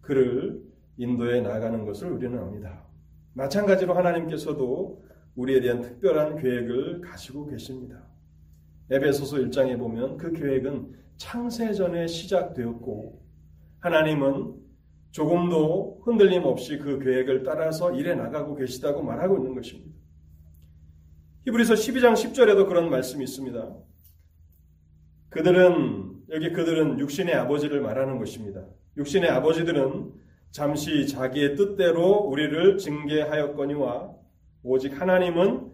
그를 0.02 0.64
인도에 0.98 1.42
나가는 1.42 1.84
것을 1.86 2.12
우리는 2.12 2.38
압니다. 2.38 2.86
마찬가지로 3.34 3.94
하나님께서도 3.94 5.04
우리에 5.36 5.60
대한 5.60 5.82
특별한 5.82 6.38
계획을 6.38 7.02
가지고 7.02 7.48
계십니다. 7.48 8.08
에베소서 8.90 9.38
1장에 9.38 9.78
보면 9.78 10.18
그 10.18 10.32
계획은 10.32 10.94
창세전에 11.18 12.08
시작되었고 12.08 13.25
하나님은 13.86 14.56
조금도 15.12 16.02
흔들림 16.04 16.44
없이 16.44 16.80
그 16.80 16.98
계획을 16.98 17.44
따라서 17.44 17.94
일해 17.94 18.16
나가고 18.16 18.56
계시다고 18.56 19.04
말하고 19.04 19.38
있는 19.38 19.54
것입니다. 19.54 19.96
히브리서 21.46 21.76
12장 21.76 22.14
10절에도 22.14 22.68
그런 22.68 22.90
말씀이 22.90 23.24
있습니다. 23.24 23.78
그들은 25.30 26.16
여기 26.32 26.52
그들은 26.52 27.00
육신의 27.00 27.36
아버지를 27.36 27.80
말하는 27.82 28.18
것입니다. 28.18 28.66
육신의 28.98 29.30
아버지들은 29.30 30.14
잠시 30.50 31.08
자기의 31.08 31.56
뜻대로 31.56 32.22
우리를 32.22 32.80
징계하였거니와 32.80 34.16
오직 34.64 35.00
하나님은 35.00 35.72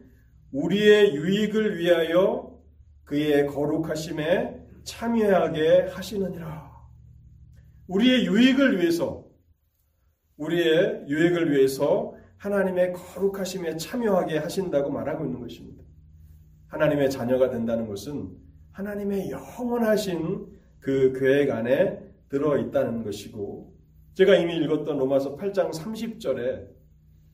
우리의 0.52 1.16
유익을 1.16 1.78
위하여 1.78 2.60
그의 3.06 3.48
거룩하심에 3.48 4.60
참여하게 4.84 5.88
하시느니라. 5.94 6.71
우리의 7.92 8.26
유익을 8.26 8.80
위해서 8.80 9.26
우리의 10.38 11.06
유익을 11.08 11.52
위해서 11.52 12.16
하나님의 12.38 12.94
거룩하심에 12.94 13.76
참여하게 13.78 14.38
하신다고 14.38 14.90
말하고 14.90 15.26
있는 15.26 15.42
것입니다. 15.42 15.84
하나님의 16.68 17.12
자녀가 17.12 17.50
된다는 17.50 17.88
것은 17.88 18.30
하나님의 18.72 19.30
영원하신 19.30 20.48
그 20.80 21.14
계획 21.20 21.52
안에 21.52 22.00
들어 22.30 22.58
있다는 22.58 23.04
것이고 23.04 23.76
제가 24.14 24.38
이미 24.38 24.56
읽었던 24.58 24.98
로마서 24.98 25.36
8장 25.36 25.72
30절에 25.72 26.68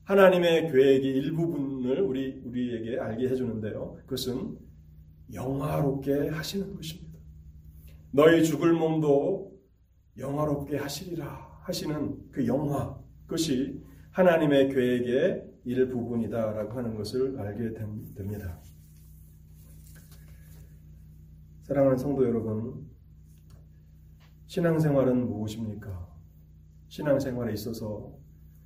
하나님의 0.06 0.72
계획의 0.72 1.06
일부분을 1.06 2.02
우리 2.02 2.42
우리에게 2.44 3.00
알게 3.00 3.30
해 3.30 3.36
주는데요. 3.36 3.98
그것은 4.02 4.58
영화롭게 5.34 6.30
하시는 6.30 6.76
것입니다. 6.76 7.20
너희 8.12 8.44
죽을 8.44 8.74
몸도 8.74 9.57
영화롭게 10.18 10.78
하시리라 10.78 11.62
하시는 11.62 12.32
그 12.32 12.46
영화 12.48 12.98
그것이 13.26 13.84
하나님의 14.12 14.70
계획의 14.70 15.48
일부분이다라고 15.66 16.78
하는 16.78 16.96
것을 16.96 17.40
알게 17.40 17.74
됩니다. 17.74 18.60
사랑하는 21.64 21.98
성도 21.98 22.26
여러분, 22.26 22.90
신앙생활은 24.48 25.28
무엇입니까? 25.28 26.08
신앙생활에 26.88 27.54
있어서 27.54 28.18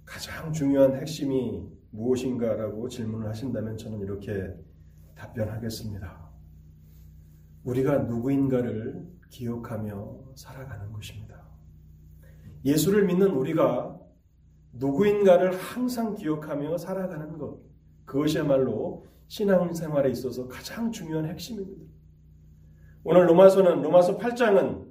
가장 0.05 0.53
중요한 0.53 0.95
핵심이 0.95 1.67
무엇인가라고 1.89 2.87
질문을 2.87 3.27
하신다면 3.27 3.77
저는 3.77 3.99
이렇게 4.01 4.53
답변하겠습니다. 5.15 6.29
우리가 7.63 8.03
누구인가를 8.03 9.07
기억하며 9.29 10.33
살아가는 10.35 10.91
것입니다. 10.93 11.30
예수를 12.65 13.05
믿는 13.05 13.31
우리가 13.31 13.99
누구인가를 14.73 15.55
항상 15.57 16.15
기억하며 16.15 16.77
살아가는 16.77 17.37
것. 17.37 17.59
그것이야말로 18.05 19.05
신앙생활에 19.27 20.09
있어서 20.11 20.47
가장 20.47 20.91
중요한 20.91 21.25
핵심입니다. 21.25 21.85
오늘 23.03 23.27
로마서는 23.27 23.81
로마서 23.81 24.17
8장은 24.17 24.85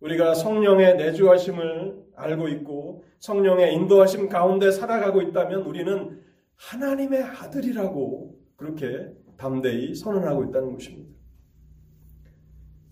우리가 0.00 0.34
성령의 0.34 0.96
내주하심을 0.96 2.04
알고 2.16 2.48
있고 2.48 3.04
성령의 3.20 3.74
인도하심 3.74 4.28
가운데 4.28 4.70
살아가고 4.70 5.22
있다면 5.22 5.62
우리는 5.62 6.20
하나님의 6.56 7.22
아들이라고 7.22 8.38
그렇게 8.56 9.12
담대히 9.36 9.94
선언하고 9.94 10.44
있다는 10.44 10.72
것입니다. 10.72 11.14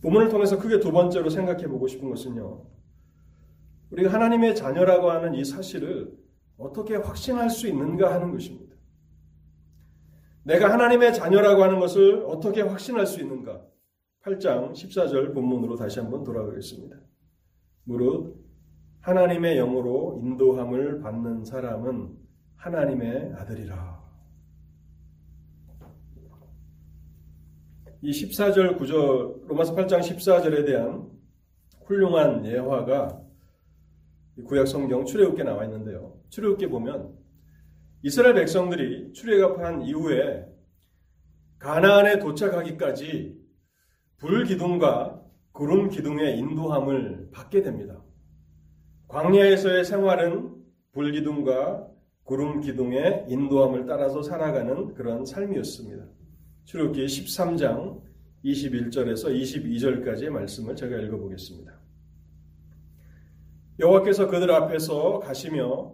부문을 0.00 0.28
통해서 0.28 0.58
크게 0.58 0.80
두 0.80 0.90
번째로 0.90 1.30
생각해 1.30 1.66
보고 1.68 1.86
싶은 1.86 2.08
것은요. 2.08 2.71
우리가 3.92 4.12
하나님의 4.12 4.56
자녀라고 4.56 5.10
하는 5.10 5.34
이 5.34 5.44
사실을 5.44 6.10
어떻게 6.56 6.96
확신할 6.96 7.50
수 7.50 7.68
있는가 7.68 8.14
하는 8.14 8.32
것입니다. 8.32 8.74
내가 10.44 10.72
하나님의 10.72 11.14
자녀라고 11.14 11.62
하는 11.62 11.78
것을 11.78 12.24
어떻게 12.26 12.62
확신할 12.62 13.06
수 13.06 13.20
있는가? 13.20 13.62
8장 14.24 14.72
14절 14.72 15.34
본문으로 15.34 15.76
다시 15.76 16.00
한번 16.00 16.24
돌아가겠습니다. 16.24 16.96
무릇 17.84 18.34
하나님의 19.00 19.56
영으로 19.56 20.20
인도함을 20.22 21.00
받는 21.00 21.44
사람은 21.44 22.16
하나님의 22.56 23.34
아들이라. 23.36 24.02
이 28.00 28.10
14절 28.10 28.78
구절 28.78 29.48
로마서 29.48 29.74
8장 29.74 30.00
14절에 30.00 30.64
대한 30.66 31.08
훌륭한 31.84 32.46
예화가 32.46 33.21
구약 34.46 34.66
성경 34.66 35.04
출애굽기에 35.04 35.44
나와 35.44 35.64
있는데요. 35.64 36.18
출애굽기 36.30 36.68
보면 36.68 37.12
이스라엘 38.02 38.34
백성들이 38.34 39.12
출애굽한 39.12 39.82
이후에 39.82 40.46
가나안에 41.58 42.18
도착하기까지 42.18 43.40
불 44.16 44.44
기둥과 44.44 45.22
구름 45.52 45.90
기둥의 45.90 46.38
인도함을 46.38 47.28
받게 47.30 47.62
됩니다. 47.62 48.02
광야에서의 49.08 49.84
생활은 49.84 50.54
불 50.92 51.12
기둥과 51.12 51.88
구름 52.24 52.60
기둥의 52.60 53.26
인도함을 53.28 53.86
따라서 53.86 54.22
살아가는 54.22 54.94
그런 54.94 55.24
삶이었습니다. 55.26 56.04
출애굽기 56.64 57.04
13장 57.04 58.00
21절에서 58.44 59.30
22절까지의 59.30 60.30
말씀을 60.30 60.74
제가 60.74 60.96
읽어보겠습니다. 60.98 61.81
여호와께서 63.82 64.28
그들 64.28 64.52
앞에서 64.52 65.18
가시며 65.18 65.92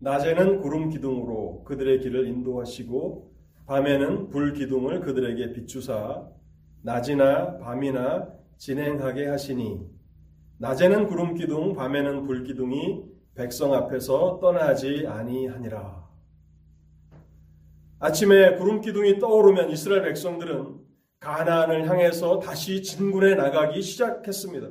낮에는 0.00 0.60
구름 0.60 0.90
기둥으로 0.90 1.64
그들의 1.64 2.00
길을 2.00 2.26
인도하시고 2.28 3.32
밤에는 3.66 4.28
불 4.28 4.52
기둥을 4.52 5.00
그들에게 5.00 5.54
비추사 5.54 6.28
낮이나 6.82 7.56
밤이나 7.58 8.28
진행하게 8.58 9.26
하시니 9.26 9.80
낮에는 10.58 11.06
구름 11.06 11.34
기둥 11.34 11.74
밤에는 11.74 12.26
불 12.26 12.44
기둥이 12.44 13.04
백성 13.34 13.72
앞에서 13.72 14.38
떠나지 14.42 15.06
아니하니라. 15.06 16.10
아침에 18.00 18.56
구름 18.56 18.82
기둥이 18.82 19.18
떠오르면 19.18 19.70
이스라엘 19.70 20.02
백성들은 20.02 20.78
가나안을 21.20 21.88
향해서 21.88 22.40
다시 22.40 22.82
진군해 22.82 23.34
나가기 23.34 23.80
시작했습니다. 23.80 24.68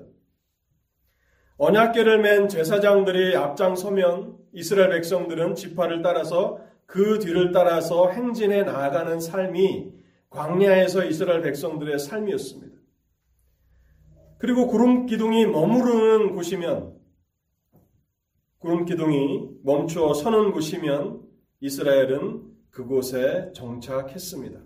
언약계를 1.61 2.21
맨 2.21 2.47
제사장들이 2.47 3.35
앞장서면 3.35 4.37
이스라엘 4.53 4.91
백성들은 4.91 5.55
지파를 5.55 6.01
따라서 6.01 6.57
그 6.85 7.19
뒤를 7.19 7.51
따라서 7.51 8.09
행진해 8.09 8.63
나아가는 8.63 9.19
삶이 9.19 9.91
광야에서 10.29 11.03
이스라엘 11.03 11.41
백성들의 11.41 11.99
삶이었습니다. 11.99 12.77
그리고 14.37 14.67
구름 14.67 15.05
기둥이 15.05 15.47
머무르는 15.47 16.33
곳이면 16.33 16.97
구름 18.59 18.85
기둥이 18.85 19.49
멈추어 19.61 20.13
서는 20.13 20.53
곳이면 20.53 21.23
이스라엘은 21.59 22.41
그곳에 22.69 23.51
정착했습니다. 23.53 24.61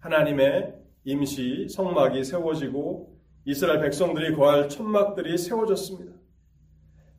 하나님의 0.00 0.74
임시 1.04 1.68
성막이 1.68 2.24
세워지고 2.24 3.14
이스라엘 3.44 3.80
백성들이 3.82 4.34
거할 4.34 4.68
천막들이 4.68 5.38
세워졌습니다. 5.38 6.23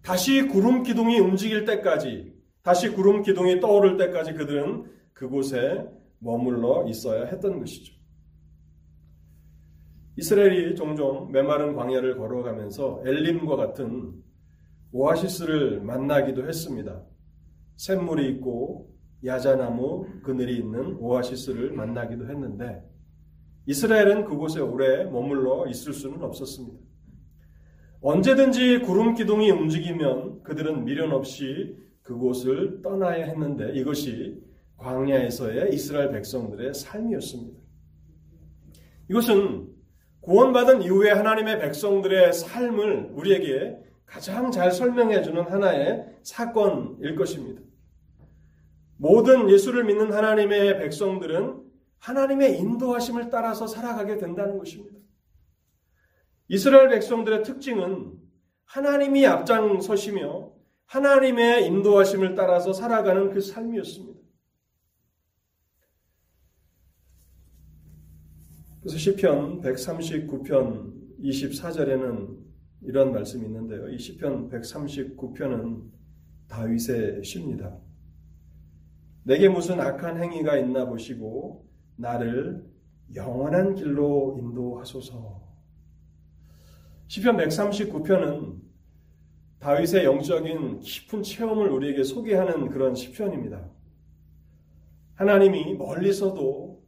다시 0.05 0.47
구름 0.47 0.83
기둥이 0.83 1.19
움직일 1.19 1.65
때까지, 1.65 2.31
다시 2.61 2.89
구름 2.89 3.23
기둥이 3.23 3.59
떠오를 3.59 3.97
때까지 3.97 4.33
그들은 4.33 4.85
그곳에 5.13 5.83
머물러 6.19 6.85
있어야 6.87 7.25
했던 7.25 7.59
것이죠. 7.59 7.95
이스라엘이 10.17 10.75
종종 10.75 11.31
메마른 11.31 11.75
광야를 11.75 12.17
걸어가면서 12.17 13.01
엘림과 13.03 13.55
같은 13.55 14.13
오아시스를 14.91 15.81
만나기도 15.81 16.47
했습니다. 16.47 17.03
샘물이 17.77 18.29
있고 18.33 18.93
야자나무 19.25 20.21
그늘이 20.21 20.57
있는 20.57 20.97
오아시스를 20.97 21.71
만나기도 21.73 22.29
했는데 22.29 22.83
이스라엘은 23.65 24.25
그곳에 24.25 24.59
오래 24.59 25.03
머물러 25.03 25.65
있을 25.67 25.93
수는 25.93 26.21
없었습니다. 26.21 26.77
언제든지 28.07 28.81
구름 28.81 29.15
기둥이 29.15 29.49
움직이면 29.49 30.43
그들은 30.43 30.85
미련 30.85 31.11
없이 31.11 31.75
그곳을 32.03 32.83
떠나야 32.83 33.25
했는데 33.25 33.73
이것이 33.73 34.43
광야에서의 34.77 35.73
이스라엘 35.73 36.11
백성들의 36.11 36.75
삶이었습니다. 36.75 37.59
이것은 39.09 39.69
구원받은 40.21 40.83
이후에 40.83 41.09
하나님의 41.09 41.59
백성들의 41.59 42.31
삶을 42.31 43.09
우리에게 43.11 43.79
가장 44.05 44.51
잘 44.51 44.71
설명해 44.71 45.23
주는 45.23 45.41
하나의 45.41 46.05
사건일 46.21 47.15
것입니다. 47.15 47.63
모든 48.97 49.49
예수를 49.49 49.83
믿는 49.83 50.13
하나님의 50.13 50.77
백성들은 50.77 51.59
하나님의 51.97 52.59
인도하심을 52.59 53.31
따라서 53.31 53.65
살아가게 53.65 54.17
된다는 54.17 54.59
것입니다. 54.59 54.95
이스라엘 56.47 56.89
백성들의 56.89 57.43
특징은 57.43 58.13
하나님이 58.65 59.25
앞장서시며 59.25 60.53
하나님의 60.85 61.65
인도하심을 61.65 62.35
따라서 62.35 62.73
살아가는 62.73 63.31
그 63.31 63.41
삶이었습니다. 63.41 64.19
그래서 68.81 68.97
시편 68.99 69.61
139편 69.61 70.93
24절에는 71.19 72.37
이런 72.81 73.13
말씀이 73.13 73.43
있는데요. 73.47 73.89
이 73.89 73.97
시편 73.97 74.49
139편은 74.49 75.89
다윗의 76.47 77.23
시입니다. 77.23 77.79
내게 79.23 79.49
무슨 79.49 79.79
악한 79.79 80.21
행위가 80.21 80.57
있나 80.59 80.85
보시고 80.85 81.67
나를 81.95 82.63
영원한 83.15 83.73
길로 83.73 84.37
인도하소서. 84.37 85.44
시편 87.07 87.37
139편은 87.37 88.61
다윗의 89.59 90.05
영적인 90.05 90.79
깊은 90.79 91.23
체험을 91.23 91.69
우리에게 91.69 92.03
소개하는 92.03 92.69
그런 92.69 92.95
시편입니다. 92.95 93.69
하나님이 95.15 95.75
멀리서도 95.75 96.83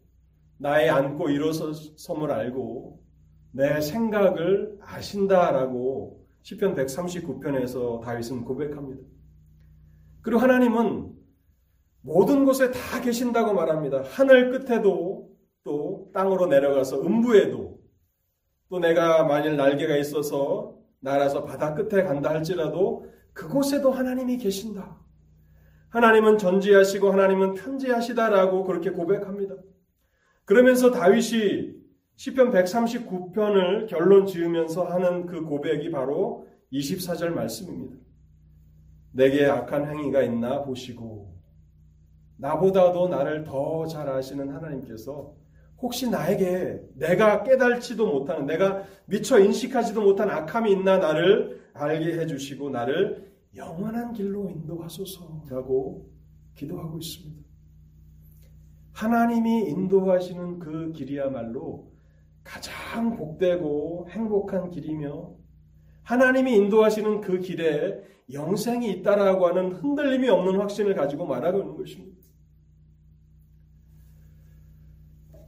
나의 0.57 0.89
안고 0.89 1.29
일어섰음을 1.29 2.31
알고 2.31 2.99
내 3.51 3.79
생각을 3.79 4.77
아신다라고 4.81 6.25
시편 6.41 6.75
139편에서 6.75 8.01
다윗은 8.01 8.43
고백합니다. 8.43 9.01
그리고 10.21 10.41
하나님은 10.41 11.13
모든 12.01 12.45
곳에 12.45 12.71
다 12.71 13.01
계신다고 13.01 13.53
말합니다. 13.53 14.01
하늘 14.03 14.51
끝에도 14.51 15.29
또 15.63 16.09
땅으로 16.13 16.47
내려가서 16.47 17.01
음부에도 17.01 17.76
또 18.69 18.79
내가 18.79 19.23
만일 19.23 19.55
날개가 19.55 19.95
있어서 19.97 20.77
날아서 20.99 21.43
바다 21.45 21.73
끝에 21.73 22.03
간다 22.03 22.31
할지라도 22.31 23.05
그곳에도 23.33 23.91
하나님이 23.91 24.37
계신다. 24.37 24.97
하나님은 25.89 26.37
전지하시고 26.37 27.11
하나님은 27.11 27.53
편지하시다라고 27.53 28.63
그렇게 28.65 28.89
고백합니다. 28.89 29.55
그러면서 30.45 30.91
다윗이 30.91 31.75
시편 32.15 32.51
139편을 32.51 33.87
결론 33.87 34.25
지으면서 34.25 34.83
하는 34.85 35.27
그 35.27 35.43
고백이 35.43 35.91
바로 35.91 36.47
24절 36.73 37.29
말씀입니다. 37.29 37.95
내게 39.11 39.45
악한 39.45 39.87
행위가 39.89 40.23
있나 40.23 40.63
보시고 40.63 41.37
나보다도 42.37 43.07
나를 43.07 43.43
더 43.43 43.87
잘 43.87 44.09
아시는 44.09 44.49
하나님께서 44.49 45.33
혹시 45.79 46.09
나에게 46.09 46.81
내가 46.95 47.43
깨달지도 47.43 48.07
못하는 48.07 48.45
내가 48.45 48.83
미처 49.05 49.39
인식하지도 49.39 50.01
못한 50.01 50.29
악함이 50.29 50.71
있나 50.71 50.97
나를 50.97 51.61
알게 51.73 52.19
해주시고 52.19 52.71
나를 52.71 53.31
영원한 53.55 54.13
길로 54.13 54.49
인도하소서라고 54.49 56.09
기도하고 56.55 56.97
있습니다. 56.97 57.47
하나님이 58.93 59.69
인도하시는 59.69 60.59
그 60.59 60.91
길이야말로 60.91 61.91
가장 62.43 63.15
복되고 63.15 64.07
행복한 64.09 64.71
길이며 64.71 65.35
하나님이 66.01 66.55
인도하시는 66.55 67.21
그 67.21 67.39
길에 67.39 68.01
영생이 68.31 68.89
있다라고 68.91 69.47
하는 69.47 69.73
흔들림이 69.73 70.29
없는 70.29 70.59
확신을 70.59 70.95
가지고 70.95 71.25
말하고 71.25 71.59
있는 71.59 71.75
것입니다. 71.75 72.16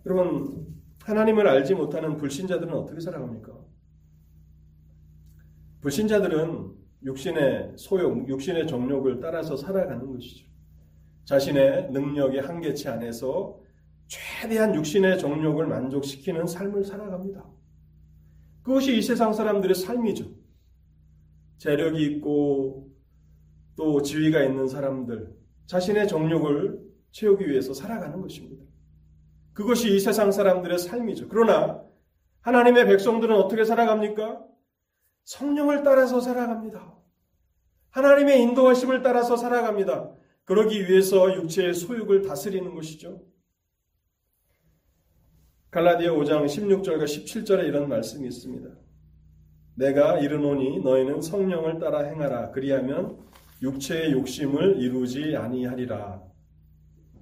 여러분, 0.05 0.67
하나님을 1.03 1.47
알지 1.47 1.75
못하는 1.75 2.17
불신자들은 2.17 2.73
어떻게 2.73 2.99
살아갑니까? 2.99 3.53
불신자들은 5.81 6.79
육신의 7.03 7.73
소욕, 7.77 8.27
육신의 8.27 8.67
정욕을 8.67 9.19
따라서 9.19 9.55
살아가는 9.55 10.11
것이죠. 10.11 10.45
자신의 11.25 11.91
능력의 11.91 12.41
한계치 12.41 12.89
안에서 12.89 13.59
최대한 14.07 14.73
육신의 14.75 15.19
정욕을 15.19 15.67
만족시키는 15.67 16.47
삶을 16.47 16.83
살아갑니다. 16.83 17.45
그것이 18.63 18.97
이 18.97 19.01
세상 19.01 19.31
사람들의 19.31 19.75
삶이죠. 19.75 20.25
재력이 21.59 22.03
있고 22.05 22.91
또 23.75 24.01
지위가 24.01 24.43
있는 24.43 24.67
사람들, 24.67 25.33
자신의 25.67 26.07
정욕을 26.07 26.79
채우기 27.11 27.47
위해서 27.47 27.73
살아가는 27.73 28.19
것입니다. 28.21 28.68
그것이 29.53 29.95
이 29.95 29.99
세상 29.99 30.31
사람들의 30.31 30.77
삶이죠. 30.79 31.27
그러나 31.29 31.83
하나님의 32.41 32.85
백성들은 32.85 33.35
어떻게 33.35 33.65
살아갑니까? 33.65 34.41
성령을 35.25 35.83
따라서 35.83 36.21
살아갑니다. 36.21 36.95
하나님의 37.91 38.41
인도하심을 38.41 39.01
따라서 39.01 39.35
살아갑니다. 39.35 40.11
그러기 40.45 40.89
위해서 40.89 41.35
육체의 41.35 41.73
소욕을 41.73 42.23
다스리는 42.23 42.73
것이죠. 42.73 43.21
갈라디아 45.71 46.13
5장 46.13 46.45
16절과 46.45 47.03
17절에 47.03 47.67
이런 47.67 47.87
말씀이 47.87 48.27
있습니다. 48.27 48.69
내가 49.75 50.17
이르노니 50.17 50.79
너희는 50.79 51.21
성령을 51.21 51.79
따라 51.79 52.03
행하라 52.03 52.51
그리하면 52.51 53.19
육체의 53.61 54.11
욕심을 54.13 54.81
이루지 54.81 55.35
아니하리라. 55.35 56.28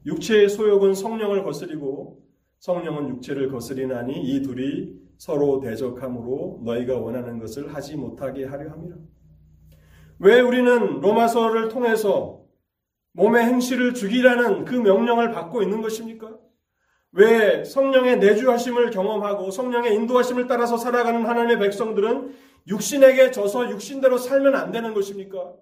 육체의 0.07 0.49
소욕은 0.49 0.93
성령을 0.93 1.43
거스리고 1.43 2.23
성령은 2.59 3.09
육체를 3.09 3.51
거스리나니 3.51 4.19
이 4.23 4.41
둘이 4.41 4.95
서로 5.17 5.59
대적함으로 5.59 6.61
너희가 6.63 6.97
원하는 6.97 7.39
것을 7.39 7.73
하지 7.73 7.97
못하게 7.97 8.45
하려 8.45 8.71
함이라. 8.71 8.95
왜 10.19 10.39
우리는 10.39 11.01
로마서를 11.01 11.67
통해서 11.67 12.41
몸의 13.13 13.45
행실을 13.45 13.93
죽이라는 13.93 14.65
그 14.65 14.75
명령을 14.75 15.31
받고 15.31 15.61
있는 15.61 15.81
것입니까? 15.81 16.37
왜 17.11 17.63
성령의 17.63 18.19
내주하심을 18.19 18.91
경험하고 18.91 19.51
성령의 19.51 19.95
인도하심을 19.95 20.47
따라서 20.47 20.77
살아가는 20.77 21.25
하나님의 21.25 21.59
백성들은 21.59 22.33
육신에게 22.67 23.31
져서 23.31 23.71
육신대로 23.71 24.17
살면 24.17 24.55
안 24.55 24.71
되는 24.71 24.93
것입니까? 24.93 25.53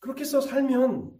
그렇게 0.00 0.22
해서 0.22 0.40
살면 0.40 1.12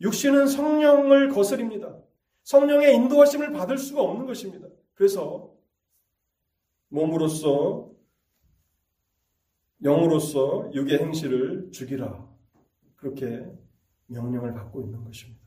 육신은 0.00 0.46
성령을 0.46 1.28
거스립니다. 1.30 1.98
성령의 2.44 2.94
인도하심을 2.94 3.52
받을 3.52 3.78
수가 3.78 4.02
없는 4.02 4.26
것입니다. 4.26 4.68
그래서 4.94 5.54
몸으로서 6.88 7.90
영으로서 9.82 10.70
육의 10.72 10.98
행실을 10.98 11.70
죽이라. 11.70 12.26
그렇게 12.96 13.46
명령을 14.06 14.54
받고 14.54 14.82
있는 14.82 15.04
것입니다. 15.04 15.40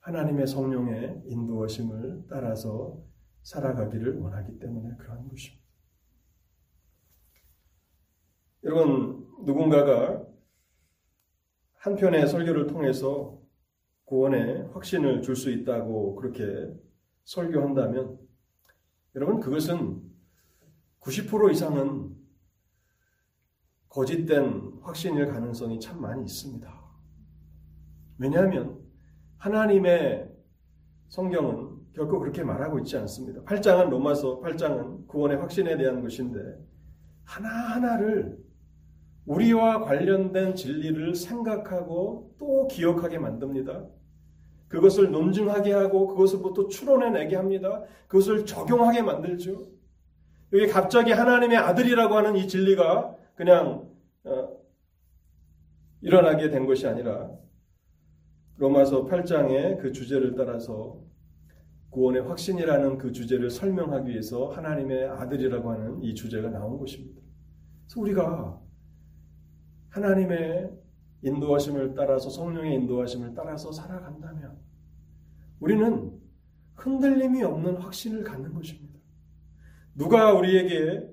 하나님의 0.00 0.46
성령의 0.46 1.22
인도하심을 1.26 2.24
따라서 2.28 3.00
살아가기를 3.42 4.18
원하기 4.18 4.58
때문에 4.58 4.96
그러한 4.96 5.28
것입니다. 5.28 5.62
여러분, 8.64 9.26
누군가가 9.44 10.26
한 11.82 11.96
편의 11.96 12.28
설교를 12.28 12.68
통해서 12.68 13.36
구원의 14.04 14.68
확신을 14.72 15.20
줄 15.20 15.34
수 15.34 15.50
있다고 15.50 16.14
그렇게 16.14 16.72
설교한다면 17.24 18.20
여러분 19.16 19.40
그것은 19.40 20.00
90% 21.00 21.50
이상은 21.50 22.14
거짓된 23.88 24.78
확신일 24.82 25.26
가능성이 25.26 25.80
참 25.80 26.00
많이 26.00 26.22
있습니다. 26.22 26.72
왜냐하면 28.18 28.78
하나님의 29.38 30.30
성경은 31.08 31.78
결코 31.94 32.20
그렇게 32.20 32.44
말하고 32.44 32.78
있지 32.78 32.96
않습니다. 32.98 33.42
8장은 33.42 33.90
로마서 33.90 34.40
8장은 34.40 35.08
구원의 35.08 35.38
확신에 35.38 35.76
대한 35.76 36.00
것인데 36.00 36.38
하나하나를 37.24 38.38
우리와 39.26 39.82
관련된 39.82 40.54
진리를 40.54 41.14
생각하고 41.14 42.34
또 42.38 42.66
기억하게 42.66 43.18
만듭니다. 43.18 43.86
그것을 44.68 45.10
논증하게 45.10 45.72
하고 45.72 46.08
그것을부터 46.08 46.68
추론해내게 46.68 47.36
합니다. 47.36 47.84
그것을 48.08 48.46
적용하게 48.46 49.02
만들죠. 49.02 49.68
여기 50.54 50.66
갑자기 50.66 51.12
하나님의 51.12 51.56
아들이라고 51.56 52.14
하는 52.14 52.36
이 52.36 52.48
진리가 52.48 53.16
그냥 53.34 53.88
어, 54.24 54.48
일어나게 56.00 56.50
된 56.50 56.66
것이 56.66 56.86
아니라 56.86 57.30
로마서 58.56 59.06
8장의 59.06 59.78
그 59.78 59.92
주제를 59.92 60.34
따라서 60.36 61.00
구원의 61.90 62.22
확신이라는 62.22 62.98
그 62.98 63.12
주제를 63.12 63.50
설명하기 63.50 64.10
위해서 64.10 64.48
하나님의 64.48 65.08
아들이라고 65.08 65.70
하는 65.70 66.02
이 66.02 66.14
주제가 66.14 66.48
나온 66.48 66.78
것입니다. 66.78 67.20
그래서 67.84 68.00
우리가 68.00 68.60
하나님의 69.92 70.70
인도하심을 71.22 71.94
따라서 71.94 72.30
성령의 72.30 72.74
인도하심을 72.76 73.34
따라서 73.34 73.70
살아간다면 73.70 74.58
우리는 75.60 76.18
흔들림이 76.74 77.42
없는 77.42 77.76
확신을 77.76 78.24
갖는 78.24 78.54
것입니다. 78.54 78.98
누가 79.94 80.32
우리에게 80.32 81.08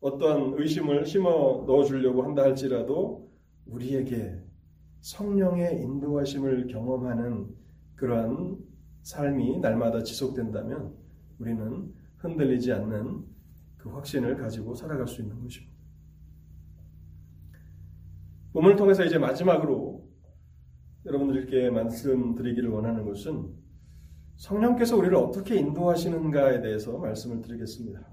어떤 0.00 0.60
의심을 0.60 1.06
심어 1.06 1.64
넣어 1.66 1.84
주려고 1.84 2.24
한다 2.24 2.42
할지라도 2.42 3.32
우리에게 3.66 4.42
성령의 5.00 5.80
인도하심을 5.80 6.66
경험하는 6.66 7.48
그러한 7.94 8.58
삶이 9.02 9.60
날마다 9.60 10.02
지속된다면 10.02 10.94
우리는 11.38 11.94
흔들리지 12.16 12.72
않는 12.72 13.24
그 13.78 13.90
확신을 13.90 14.36
가지고 14.36 14.74
살아갈 14.74 15.06
수 15.06 15.22
있는 15.22 15.40
것입니다. 15.40 15.73
본문을 18.54 18.76
통해서 18.76 19.04
이제 19.04 19.18
마지막으로 19.18 20.08
여러분들께 21.04 21.70
말씀드리기를 21.70 22.70
원하는 22.70 23.04
것은 23.04 23.52
성령께서 24.36 24.96
우리를 24.96 25.14
어떻게 25.16 25.56
인도하시는가에 25.56 26.60
대해서 26.60 26.96
말씀을 26.96 27.42
드리겠습니다. 27.42 28.08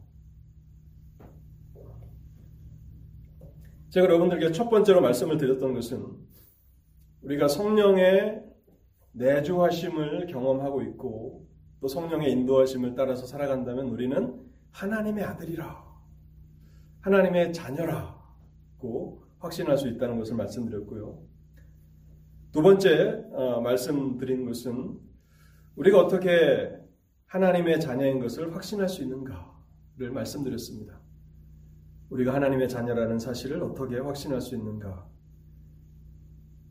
제가 3.90 4.06
여러분들께 4.06 4.52
첫 4.52 4.70
번째로 4.70 5.02
말씀을 5.02 5.38
드렸던 5.38 5.74
것은 5.76 6.08
우리가 7.22 7.48
성령의 7.48 8.44
내주하심을 9.12 10.26
경험하고 10.26 10.82
있고 10.84 11.48
또 11.82 11.88
성령의 11.88 12.32
인도하심을 12.32 12.96
따라서 12.96 13.28
살아간다면 13.28 13.90
우리는 13.90 14.42
하나님의 14.72 15.24
아들이라, 15.24 15.84
하나님의 17.02 17.54
자녀라고 17.54 19.22
확신할 19.42 19.78
수 19.78 19.88
있다는 19.88 20.18
것을 20.18 20.36
말씀드렸고요. 20.36 21.20
두 22.52 22.62
번째 22.62 23.26
어, 23.32 23.62
말씀드린 23.62 24.46
것은 24.46 25.00
우리가 25.76 26.00
어떻게 26.00 26.78
하나님의 27.28 27.80
자녀인 27.80 28.20
것을 28.20 28.54
확신할 28.54 28.90
수 28.90 29.04
있는가를 29.04 30.12
말씀드렸습니다. 30.14 31.00
우리가 32.10 32.34
하나님의 32.34 32.68
자녀라는 32.68 33.20
사실을 33.20 33.64
어떻게 33.64 33.98
확신할 33.98 34.42
수 34.42 34.56
있는가? 34.56 35.10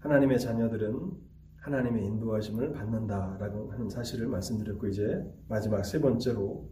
하나님의 0.01 0.39
자녀들은 0.39 1.13
하나님의 1.57 2.05
인도하심을 2.05 2.73
받는다라고 2.73 3.73
하는 3.73 3.89
사실을 3.89 4.29
말씀드렸고 4.29 4.87
이제 4.89 5.23
마지막 5.49 5.83
세 5.85 6.01
번째로 6.01 6.71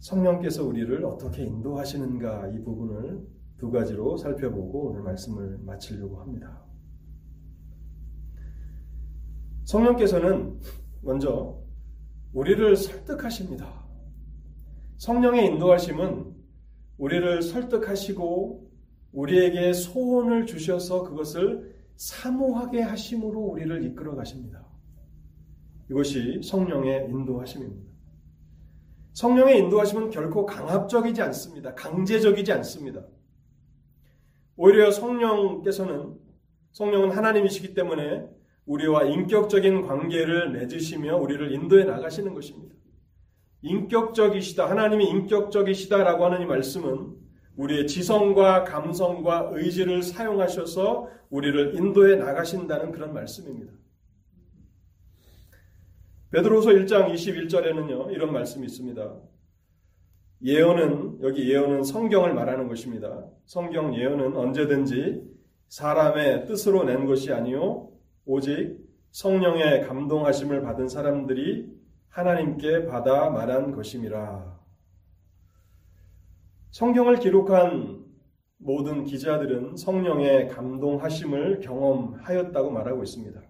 성령께서 0.00 0.64
우리를 0.64 1.04
어떻게 1.04 1.44
인도하시는가 1.44 2.48
이 2.48 2.62
부분을 2.62 3.20
두 3.62 3.70
가지로 3.70 4.16
살펴보고 4.16 4.88
오늘 4.88 5.02
말씀을 5.02 5.56
마치려고 5.58 6.20
합니다. 6.20 6.64
성령께서는 9.66 10.58
먼저 11.00 11.62
우리를 12.32 12.74
설득하십니다. 12.74 13.86
성령의 14.96 15.46
인도하심은 15.46 16.34
우리를 16.98 17.40
설득하시고 17.40 18.68
우리에게 19.12 19.72
소원을 19.72 20.46
주셔서 20.46 21.04
그것을 21.04 21.72
사모하게 21.94 22.80
하심으로 22.80 23.38
우리를 23.38 23.84
이끌어 23.84 24.16
가십니다. 24.16 24.66
이것이 25.88 26.40
성령의 26.42 27.10
인도하심입니다. 27.10 27.92
성령의 29.12 29.60
인도하심은 29.60 30.10
결코 30.10 30.46
강압적이지 30.46 31.22
않습니다. 31.22 31.72
강제적이지 31.76 32.50
않습니다. 32.54 33.04
오히려 34.56 34.90
성령께서는 34.90 36.14
성령은 36.72 37.10
하나님이시기 37.10 37.74
때문에 37.74 38.26
우리와 38.66 39.04
인격적인 39.04 39.86
관계를 39.86 40.50
맺으시며 40.50 41.16
우리를 41.16 41.52
인도해 41.52 41.84
나가시는 41.84 42.34
것입니다. 42.34 42.74
인격적이시다. 43.62 44.68
하나님이 44.68 45.08
인격적이시다라고 45.08 46.24
하는 46.24 46.42
이 46.42 46.46
말씀은 46.46 47.16
우리의 47.56 47.86
지성과 47.86 48.64
감성과 48.64 49.50
의지를 49.52 50.02
사용하셔서 50.02 51.08
우리를 51.30 51.76
인도해 51.76 52.16
나가신다는 52.16 52.92
그런 52.92 53.12
말씀입니다. 53.12 53.72
베드로서 56.30 56.70
1장 56.70 57.12
21절에는요. 57.12 58.10
이런 58.12 58.32
말씀이 58.32 58.64
있습니다. 58.64 59.31
예언은 60.44 61.20
여기 61.22 61.48
예언은 61.50 61.84
성경을 61.84 62.34
말하는 62.34 62.66
것입니다. 62.66 63.24
성경 63.44 63.94
예언은 63.94 64.36
언제든지 64.36 65.22
사람의 65.68 66.46
뜻으로 66.46 66.84
낸 66.84 67.06
것이 67.06 67.32
아니요 67.32 67.90
오직 68.24 68.76
성령의 69.12 69.86
감동하심을 69.86 70.62
받은 70.62 70.88
사람들이 70.88 71.70
하나님께 72.08 72.86
받아 72.86 73.30
말한 73.30 73.72
것임이라. 73.72 74.60
성경을 76.70 77.18
기록한 77.20 78.04
모든 78.58 79.04
기자들은 79.04 79.76
성령의 79.76 80.48
감동하심을 80.48 81.60
경험하였다고 81.60 82.70
말하고 82.70 83.02
있습니다. 83.02 83.40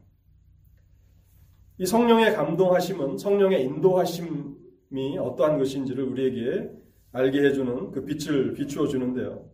이 1.78 1.87
성령의 1.87 2.35
감동하심은 2.35 3.18
성령의 3.18 3.64
인도하심이 3.64 5.18
어떠한 5.18 5.59
것인지를 5.59 6.05
우리에게 6.05 6.82
알게 7.12 7.44
해주는 7.44 7.90
그 7.92 8.05
빛을 8.05 8.55
비추어 8.55 8.87
주는데요. 8.87 9.48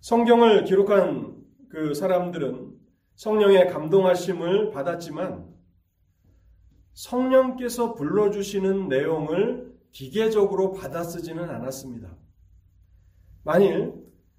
성경을 0.00 0.64
기록한 0.64 1.36
그 1.68 1.94
사람들은 1.94 2.72
성령의 3.16 3.68
감동하심을 3.68 4.70
받았지만 4.70 5.52
성령께서 6.94 7.94
불러주시는 7.94 8.88
내용을 8.88 9.72
기계적으로 9.92 10.72
받아 10.72 11.02
쓰지는 11.02 11.48
않았습니다. 11.48 12.16
만일 13.44 13.94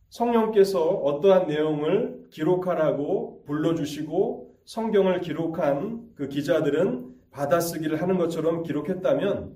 성령께서 0.10 0.84
어떠한 0.90 1.48
내용을 1.48 2.28
기록하라고 2.30 3.44
불러주시고 3.46 4.56
성경을 4.66 5.22
기록한 5.22 6.12
그 6.16 6.28
기자들은 6.28 7.14
받아쓰기를 7.32 8.02
하는 8.02 8.18
것처럼 8.18 8.64
기록했다면 8.64 9.56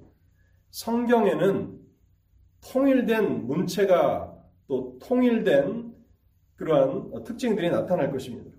성경에는 0.71 1.76
통일된 2.71 3.47
문체가 3.47 4.35
또 4.67 4.97
통일된 4.99 5.95
그러한 6.55 7.23
특징들이 7.23 7.69
나타날 7.69 8.11
것입니다. 8.11 8.51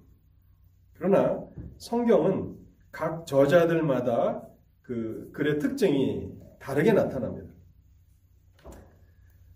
그러나 0.95 1.45
성경은 1.77 2.57
각 2.91 3.27
저자들마다 3.27 4.43
그 4.83 5.31
글의 5.33 5.59
특징이 5.59 6.33
다르게 6.59 6.93
나타납니다. 6.93 7.53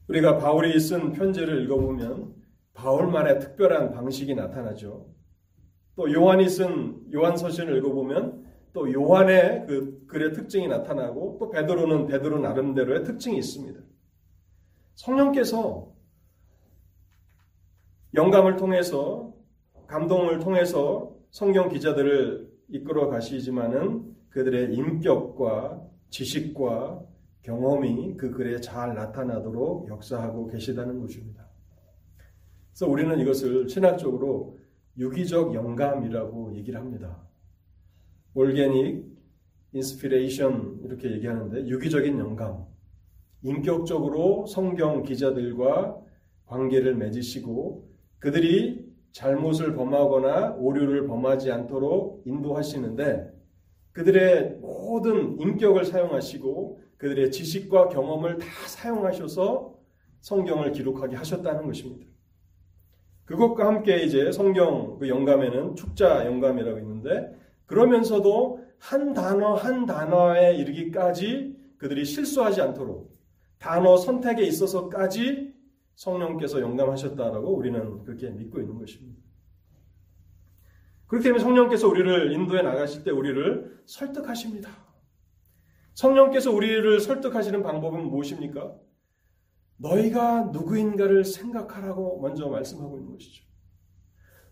우리가 0.08 0.38
바울이 0.38 0.78
쓴 0.78 1.12
편지를 1.12 1.62
읽어보면 1.64 2.34
바울만의 2.74 3.40
특별한 3.40 3.92
방식이 3.92 4.34
나타나죠. 4.34 5.06
또 5.96 6.12
요한이 6.12 6.48
쓴 6.48 7.00
요한 7.14 7.36
서신을 7.36 7.76
읽어보면 7.78 8.44
또 8.72 8.92
요한의 8.92 9.66
그 9.66 10.04
글의 10.06 10.32
특징이 10.32 10.68
나타나고 10.68 11.36
또 11.38 11.50
베드로는 11.50 12.06
베드로 12.06 12.38
나름대로의 12.40 13.04
특징이 13.04 13.38
있습니다. 13.38 13.80
성령께서 14.94 15.92
영감을 18.14 18.56
통해서 18.56 19.32
감동을 19.86 20.38
통해서 20.38 21.14
성경 21.30 21.68
기자들을 21.68 22.50
이끌어 22.68 23.08
가시지만은 23.08 24.14
그들의 24.30 24.74
인격과 24.74 25.82
지식과 26.10 27.02
경험이 27.42 28.16
그 28.16 28.30
글에 28.30 28.60
잘 28.60 28.94
나타나도록 28.94 29.88
역사하고 29.88 30.46
계시다는 30.46 31.00
것입니다. 31.00 31.48
그래서 32.70 32.90
우리는 32.90 33.18
이것을 33.18 33.68
신학적으로 33.68 34.58
유기적 34.96 35.54
영감이라고 35.54 36.54
얘기를 36.56 36.78
합니다. 36.78 37.22
organic 38.34 39.04
inspiration 39.72 40.80
이렇게 40.84 41.10
얘기하는데 41.12 41.66
유기적인 41.66 42.18
영감. 42.18 42.71
인격적으로 43.42 44.46
성경 44.46 45.02
기자들과 45.02 45.96
관계를 46.46 46.94
맺으시고 46.96 47.88
그들이 48.18 48.92
잘못을 49.12 49.74
범하거나 49.74 50.56
오류를 50.58 51.06
범하지 51.06 51.50
않도록 51.50 52.22
인도하시는데 52.24 53.32
그들의 53.92 54.58
모든 54.60 55.38
인격을 55.38 55.84
사용하시고 55.84 56.80
그들의 56.96 57.30
지식과 57.30 57.88
경험을 57.88 58.38
다 58.38 58.46
사용하셔서 58.66 59.74
성경을 60.20 60.72
기록하게 60.72 61.16
하셨다는 61.16 61.66
것입니다. 61.66 62.06
그것과 63.24 63.66
함께 63.66 64.02
이제 64.02 64.30
성경 64.30 64.98
그 64.98 65.08
영감에는 65.08 65.74
축자 65.74 66.26
영감이라고 66.26 66.78
있는데 66.78 67.34
그러면서도 67.66 68.60
한 68.78 69.14
단어 69.14 69.54
한 69.54 69.86
단어에 69.86 70.56
이르기까지 70.56 71.56
그들이 71.78 72.04
실수하지 72.04 72.60
않도록 72.60 73.12
단어 73.62 73.96
선택에 73.96 74.42
있어서까지 74.42 75.54
성령께서 75.94 76.60
영감하셨다라고 76.60 77.56
우리는 77.56 78.02
그렇게 78.02 78.28
믿고 78.28 78.60
있는 78.60 78.76
것입니다. 78.76 79.22
그렇기 81.06 81.22
때문에 81.22 81.40
성령께서 81.40 81.86
우리를 81.86 82.32
인도해 82.32 82.62
나가실 82.62 83.04
때 83.04 83.12
우리를 83.12 83.82
설득하십니다. 83.86 84.68
성령께서 85.94 86.50
우리를 86.50 86.98
설득하시는 86.98 87.62
방법은 87.62 88.06
무엇입니까? 88.06 88.74
너희가 89.76 90.50
누구인가를 90.52 91.24
생각하라고 91.24 92.20
먼저 92.20 92.48
말씀하고 92.48 92.98
있는 92.98 93.12
것이죠. 93.12 93.44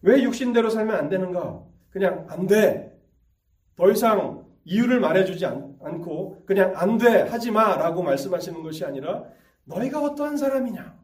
왜 0.03 0.23
육신대로 0.23 0.71
살면 0.71 0.95
안 0.95 1.09
되는가? 1.09 1.65
그냥 1.89 2.27
안 2.29 2.47
돼. 2.47 2.97
더 3.75 3.91
이상 3.91 4.40
이유를 4.65 5.01
말해주지 5.01 5.47
않, 5.47 5.79
고 6.03 6.45
그냥 6.47 6.73
안 6.77 6.99
돼, 6.99 7.23
하지 7.23 7.51
마 7.51 7.77
라고 7.77 8.03
말씀하시는 8.03 8.63
것이 8.63 8.85
아니라 8.85 9.25
너희가 9.65 10.03
어떠한 10.03 10.37
사람이냐? 10.37 10.99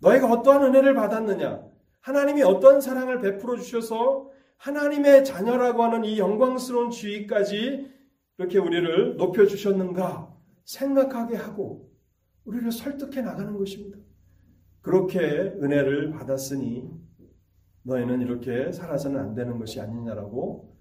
너희가 0.00 0.30
어떠한 0.30 0.64
은혜를 0.64 0.94
받았느냐? 0.94 1.62
하나님이 2.00 2.42
어떠한 2.42 2.80
사랑을 2.80 3.20
베풀어 3.20 3.56
주셔서 3.56 4.30
하나님의 4.58 5.24
자녀라고 5.24 5.82
하는 5.82 6.04
이 6.04 6.18
영광스러운 6.18 6.90
지위까지 6.90 7.90
이렇게 8.38 8.58
우리를 8.58 9.16
높여 9.16 9.46
주셨는가 9.46 10.34
생각하게 10.64 11.36
하고 11.36 11.90
우리를 12.44 12.70
설득해 12.72 13.22
나가는 13.22 13.56
것입니다. 13.56 13.98
그렇게 14.80 15.18
은혜를 15.18 16.10
받았으니 16.10 16.90
너희는 17.82 18.20
이렇게 18.22 18.72
살아서는 18.72 19.20
안 19.20 19.34
되는 19.34 19.58
것이 19.58 19.80
아니냐라고 19.80 20.73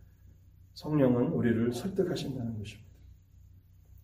성령은 0.73 1.27
우리를 1.29 1.73
설득하신다는 1.73 2.57
것입니다. 2.57 2.89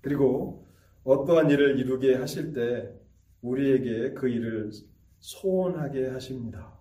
그리고 0.02 0.68
어떠한 1.04 1.50
일을 1.50 1.80
이루게 1.80 2.16
하실 2.16 2.54
때 2.54 2.94
우리에게 3.42 4.14
그 4.14 4.28
일을 4.30 4.72
소원하게 5.20 6.10
하십니다. 6.10 6.78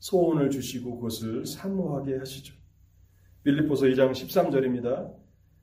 소원을 0.00 0.50
주시고 0.50 0.96
그것을 0.96 1.46
사모하게 1.46 2.18
하시죠. 2.18 2.54
빌립보서 3.42 3.86
2장 3.86 4.12
13절입니다. 4.12 5.14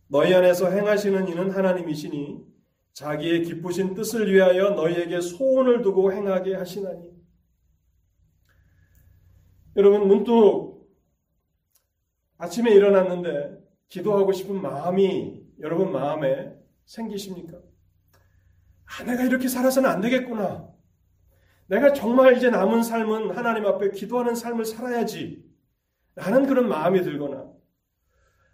너희 0.07 0.33
안에서 0.33 0.69
행하시는 0.69 1.27
이는 1.27 1.51
하나님이시니 1.51 2.45
자기의 2.93 3.43
기쁘신 3.43 3.93
뜻을 3.93 4.31
위하여 4.31 4.71
너희에게 4.71 5.19
소원을 5.19 5.81
두고 5.81 6.13
행하게 6.13 6.55
하시나니. 6.55 7.15
여러분 9.75 10.07
문득 10.07 10.74
아침에 12.37 12.71
일어났는데 12.71 13.57
기도하고 13.87 14.33
싶은 14.33 14.61
마음이 14.61 15.43
여러분 15.59 15.91
마음에 15.91 16.53
생기십니까? 16.85 17.57
아, 18.85 19.03
내가 19.03 19.23
이렇게 19.23 19.47
살아서는 19.47 19.89
안 19.89 20.01
되겠구나. 20.01 20.67
내가 21.67 21.93
정말 21.93 22.37
이제 22.37 22.49
남은 22.49 22.83
삶은 22.83 23.31
하나님 23.31 23.65
앞에 23.65 23.91
기도하는 23.91 24.35
삶을 24.35 24.65
살아야지. 24.65 25.43
라는 26.15 26.45
그런 26.45 26.69
마음이 26.69 27.01
들거나 27.01 27.45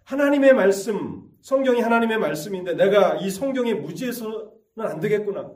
하나님의 0.04 0.52
말씀, 0.54 1.28
성경이 1.42 1.80
하나님의 1.80 2.18
말씀인데 2.18 2.74
내가 2.74 3.16
이 3.16 3.30
성경에 3.30 3.74
무지해서는 3.74 4.50
안 4.78 5.00
되겠구나. 5.00 5.52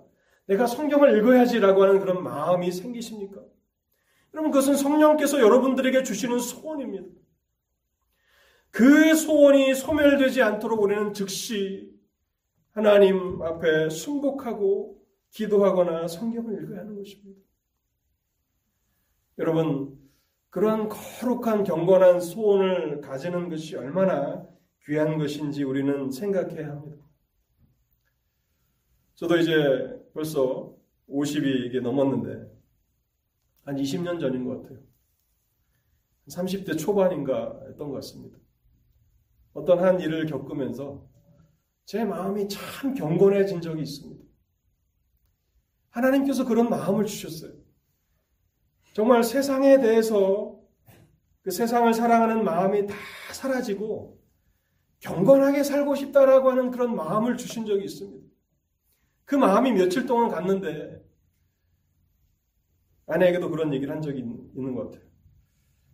내가 0.47 0.67
성경을 0.67 1.19
읽어야지라고 1.19 1.83
하는 1.83 1.99
그런 1.99 2.23
마음이 2.23 2.71
생기십니까? 2.71 3.41
여러분 4.35 4.53
그것은 4.53 4.77
성령께서 4.77 5.41
여러분들에게 5.41 6.03
주시는 6.03 6.39
소원입니다. 6.39 7.07
그 8.77 9.15
소원이 9.15 9.75
소멸되지 9.75 10.43
않도록 10.43 10.83
우리는 10.83 11.15
즉시 11.15 11.91
하나님 12.73 13.41
앞에 13.41 13.89
순복하고 13.89 15.03
기도하거나 15.31 16.07
성경을 16.07 16.63
읽어야 16.63 16.81
하는 16.81 16.95
것입니다. 16.95 17.41
여러분, 19.39 19.99
그러한 20.51 20.91
거룩한 20.91 21.65
경건한 21.65 22.21
소원을 22.21 23.01
가지는 23.01 23.49
것이 23.49 23.77
얼마나 23.77 24.47
귀한 24.85 25.17
것인지 25.17 25.65
우리는 25.65 26.11
생각해야 26.11 26.69
합니다. 26.69 27.03
저도 29.15 29.39
이제 29.39 30.07
벌써 30.13 30.77
50이 31.09 31.65
이게 31.65 31.81
넘었는데 31.81 32.53
한 33.63 33.77
20년 33.77 34.21
전인 34.21 34.45
것 34.45 34.61
같아요. 34.61 34.81
30대 36.29 36.79
초반인가 36.79 37.59
했던 37.69 37.89
것 37.89 37.95
같습니다. 37.95 38.37
어떤 39.57 39.83
한 39.83 39.99
일을 40.01 40.27
겪으면서 40.27 41.09
제 41.87 42.05
마음이 42.05 42.47
참 42.49 42.93
경건해진 42.93 43.63
적이 43.63 43.83
있습니다. 43.83 44.23
하나님께서 45.91 46.45
그런 46.45 46.69
마음을 46.69 47.07
주셨어요. 47.07 47.53
정말 48.93 49.25
세상에 49.25 49.81
대해서 49.81 50.61
그 51.41 51.51
세상을 51.51 51.93
사랑하는 51.95 52.45
마음이 52.45 52.87
다 52.87 52.95
사라지고 53.33 54.21
경건하게 55.01 55.63
살고 55.63 55.95
싶다라고 55.95 56.51
하는 56.51 56.71
그런 56.71 56.95
마음을 56.95 57.39
주신 57.39 57.65
적이 57.65 57.85
있습니다. 57.85 58.27
그 59.25 59.37
마음이 59.37 59.73
며칠 59.73 60.05
동안 60.05 60.29
갔는데 60.29 61.03
아내에게도 63.07 63.49
그런 63.49 63.73
얘기를 63.73 63.95
한 63.95 64.03
적이 64.03 64.21
있는 64.21 64.75
것 64.75 64.91
같아요. 64.91 65.09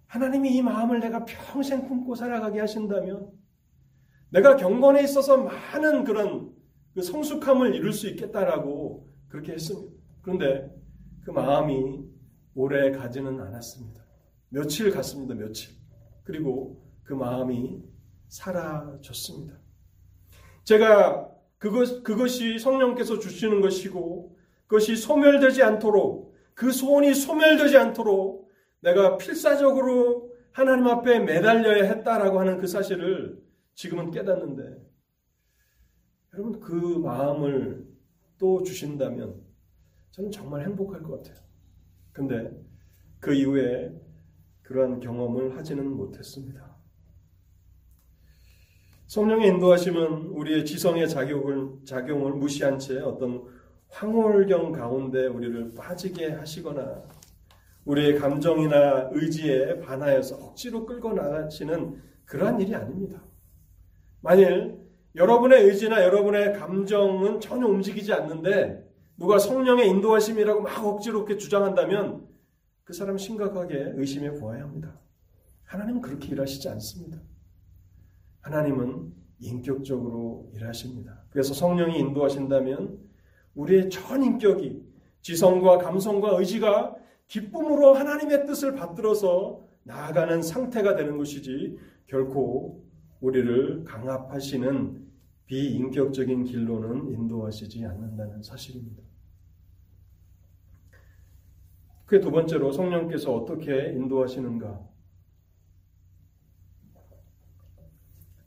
하나님이 0.06 0.56
이 0.56 0.62
마음을 0.62 0.98
내가 0.98 1.24
평생 1.24 1.86
품고 1.86 2.16
살아가게 2.16 2.58
하신다면 2.58 3.41
내가 4.32 4.56
경건에 4.56 5.02
있어서 5.04 5.36
많은 5.36 6.04
그런 6.04 6.52
그 6.94 7.02
성숙함을 7.02 7.74
이룰 7.74 7.92
수 7.92 8.08
있겠다라고 8.08 9.06
그렇게 9.28 9.52
했습니다. 9.52 9.92
그런데 10.22 10.70
그 11.24 11.30
마음이 11.30 12.02
오래 12.54 12.90
가지는 12.92 13.40
않았습니다. 13.40 14.02
며칠 14.48 14.90
갔습니다. 14.90 15.34
며칠. 15.34 15.74
그리고 16.24 16.82
그 17.02 17.12
마음이 17.12 17.82
사라졌습니다. 18.28 19.54
제가 20.64 21.28
그것, 21.58 22.02
그것이 22.02 22.58
성령께서 22.58 23.18
주시는 23.18 23.60
것이고 23.60 24.36
그것이 24.66 24.96
소멸되지 24.96 25.62
않도록 25.62 26.34
그 26.54 26.72
소원이 26.72 27.14
소멸되지 27.14 27.76
않도록 27.76 28.48
내가 28.80 29.18
필사적으로 29.18 30.32
하나님 30.52 30.86
앞에 30.86 31.20
매달려야 31.20 31.84
했다라고 31.84 32.40
하는 32.40 32.58
그 32.58 32.66
사실을 32.66 33.41
지금은 33.74 34.10
깨닫는데 34.10 34.92
여러분 36.34 36.60
그 36.60 36.74
마음을 36.74 37.86
또 38.38 38.62
주신다면 38.62 39.40
저는 40.10 40.30
정말 40.30 40.64
행복할 40.64 41.02
것 41.02 41.22
같아요. 41.22 41.42
근데 42.12 42.50
그 43.20 43.32
이후에 43.32 43.92
그러한 44.62 45.00
경험을 45.00 45.56
하지는 45.56 45.90
못했습니다. 45.96 46.76
성령의 49.06 49.48
인도하심은 49.48 50.28
우리의 50.28 50.64
지성의 50.64 51.08
작용을, 51.08 51.84
작용을 51.84 52.32
무시한 52.32 52.78
채 52.78 52.98
어떤 53.00 53.44
황홀경 53.88 54.72
가운데 54.72 55.26
우리를 55.26 55.74
빠지게 55.74 56.30
하시거나 56.30 57.02
우리의 57.84 58.18
감정이나 58.18 59.10
의지에 59.12 59.80
반하여서 59.80 60.36
억지로 60.36 60.86
끌고 60.86 61.12
나가시는 61.12 62.00
그러한 62.24 62.60
일이 62.60 62.74
아닙니다. 62.74 63.22
만일 64.22 64.78
여러분의 65.14 65.64
의지나 65.64 66.02
여러분의 66.04 66.54
감정은 66.54 67.40
전혀 67.40 67.66
움직이지 67.66 68.12
않는데 68.12 68.88
누가 69.18 69.38
성령의 69.38 69.88
인도하심이라고 69.88 70.62
막 70.62 70.84
억지로 70.84 71.18
이렇게 71.18 71.36
주장한다면 71.36 72.26
그 72.84 72.92
사람 72.92 73.18
심각하게 73.18 73.92
의심해 73.96 74.32
보아야 74.34 74.62
합니다. 74.62 74.98
하나님은 75.64 76.00
그렇게 76.00 76.28
일하시지 76.28 76.68
않습니다. 76.70 77.20
하나님은 78.40 79.12
인격적으로 79.40 80.50
일하십니다. 80.54 81.24
그래서 81.30 81.52
성령이 81.52 81.98
인도하신다면 81.98 82.98
우리의 83.54 83.90
전 83.90 84.22
인격이 84.22 84.82
지성과 85.20 85.78
감성과 85.78 86.38
의지가 86.38 86.96
기쁨으로 87.26 87.94
하나님의 87.94 88.46
뜻을 88.46 88.74
받들어서 88.74 89.66
나아가는 89.84 90.42
상태가 90.42 90.96
되는 90.96 91.18
것이지 91.18 91.76
결코 92.06 92.84
우리를 93.22 93.84
강압하시는 93.84 95.06
비인격적인 95.46 96.44
길로는 96.44 97.12
인도하시지 97.12 97.84
않는다는 97.86 98.42
사실입니다. 98.42 99.02
그 102.06 102.20
두 102.20 102.30
번째로 102.30 102.72
성령께서 102.72 103.34
어떻게 103.34 103.92
인도하시는가? 103.92 104.86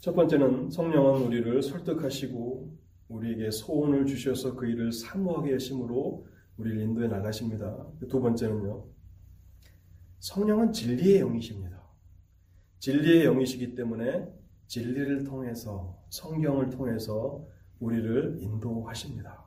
첫 0.02 0.14
번째는 0.14 0.70
성령은 0.70 1.24
우리를 1.24 1.64
설득하시고 1.64 2.78
우리에게 3.08 3.50
소원을 3.50 4.06
주셔서 4.06 4.56
그 4.56 4.68
일을 4.68 4.92
사모하게 4.92 5.54
하심으로 5.54 6.28
우리를 6.58 6.82
인도해 6.82 7.08
나가십니다. 7.08 7.88
두 8.08 8.22
번째는요. 8.22 8.86
성령은 10.20 10.72
진리의 10.74 11.22
영이십니다. 11.22 11.82
진리의 12.80 13.26
영이시기 13.26 13.74
때문에 13.74 14.28
진리를 14.68 15.24
통해서 15.24 15.98
성경을 16.10 16.70
통해서 16.70 17.46
우리를 17.80 18.38
인도하십니다. 18.42 19.44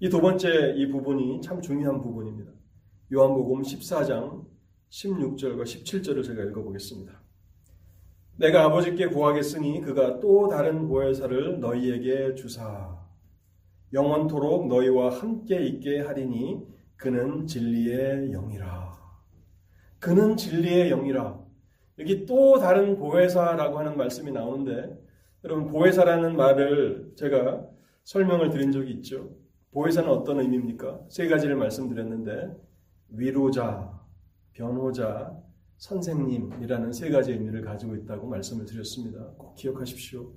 이 0.00 0.08
두 0.10 0.20
번째 0.20 0.74
이 0.76 0.88
부분이 0.88 1.40
참 1.42 1.60
중요한 1.60 2.00
부분입니다. 2.00 2.52
요한복음 3.12 3.62
14장 3.62 4.44
16절과 4.90 5.62
17절을 5.62 6.24
제가 6.24 6.42
읽어보겠습니다. 6.44 7.20
내가 8.36 8.64
아버지께 8.66 9.08
구하겠으니 9.08 9.80
그가 9.80 10.20
또 10.20 10.48
다른 10.48 10.86
보혜사를 10.86 11.58
너희에게 11.58 12.34
주사 12.36 12.96
영원토록 13.92 14.68
너희와 14.68 15.10
함께 15.10 15.66
있게 15.66 16.00
하리니 16.02 16.64
그는 16.96 17.46
진리의 17.46 18.30
영이라. 18.30 18.96
그는 19.98 20.36
진리의 20.36 20.90
영이라. 20.90 21.47
여기 21.98 22.26
또 22.26 22.58
다른 22.58 22.96
보혜사라고 22.96 23.78
하는 23.78 23.96
말씀이 23.96 24.30
나오는데 24.30 24.98
여러분 25.44 25.66
보혜사라는 25.66 26.36
말을 26.36 27.12
제가 27.16 27.66
설명을 28.04 28.50
드린 28.50 28.72
적이 28.72 28.92
있죠. 28.94 29.30
보혜사는 29.72 30.08
어떤 30.08 30.40
의미입니까? 30.40 31.00
세 31.08 31.28
가지를 31.28 31.56
말씀드렸는데 31.56 32.56
위로자, 33.10 33.92
변호자, 34.52 35.36
선생님이라는 35.76 36.92
세 36.92 37.10
가지 37.10 37.32
의미를 37.32 37.62
가지고 37.62 37.94
있다고 37.94 38.26
말씀을 38.26 38.64
드렸습니다. 38.64 39.20
꼭 39.36 39.54
기억하십시오. 39.54 40.32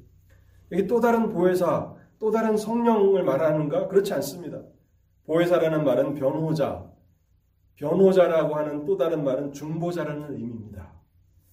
여기 0.71 0.87
또 0.87 0.99
다른 0.99 1.29
보혜사, 1.29 1.95
또 2.19 2.31
다른 2.31 2.55
성령을 2.55 3.23
말하는가? 3.23 3.87
그렇지 3.87 4.13
않습니다. 4.13 4.61
보혜사라는 5.25 5.83
말은 5.83 6.15
변호자, 6.15 6.89
변호자라고 7.75 8.55
하는 8.55 8.85
또 8.85 8.97
다른 8.97 9.23
말은 9.23 9.53
중보자라는 9.53 10.33
의미입니다. 10.33 10.80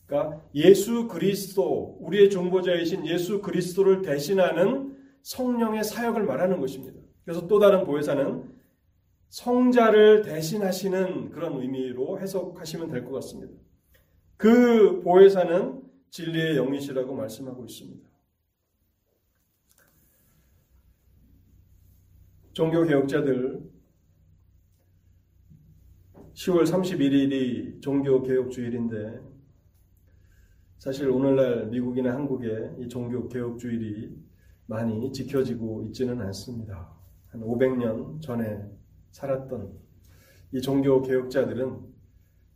그러니까 0.09 0.43
예수 0.55 1.07
그리스도, 1.07 1.99
우리의 2.01 2.31
중보자이신 2.31 3.07
예수 3.07 3.43
그리스도를 3.43 4.01
대신하는 4.01 4.97
성령의 5.23 5.85
사역을 5.85 6.25
말하는 6.25 6.61
것입니다. 6.61 6.99
그래서 7.25 7.47
또 7.47 7.59
다른 7.59 7.85
보혜사는 7.85 8.57
성자를 9.29 10.23
대신하시는 10.23 11.29
그런 11.31 11.61
의미로 11.61 12.19
해석하시면 12.19 12.89
될 12.89 13.05
것 13.05 13.13
같습니다. 13.13 13.53
그 14.39 15.03
보혜사는 15.03 15.83
진리의 16.09 16.57
영이시라고 16.57 17.15
말씀하고 17.15 17.67
있습니다. 17.67 18.09
종교 22.55 22.83
개혁자들 22.85 23.61
10월 26.33 26.63
31일이 26.65 27.83
종교 27.83 28.23
개혁 28.23 28.51
주일인데 28.51 29.28
사실 30.79 31.11
오늘날 31.11 31.67
미국이나 31.67 32.15
한국에 32.15 32.77
이 32.79 32.89
종교 32.89 33.27
개혁주일이 33.27 34.17
많이 34.67 35.13
지켜지고 35.13 35.83
있지는 35.87 36.21
않습니다. 36.23 36.95
한 37.31 37.41
500년 37.41 38.23
전에 38.23 38.65
살았던 39.11 39.73
이 40.53 40.61
종교 40.61 41.03
개혁자들은 41.03 41.81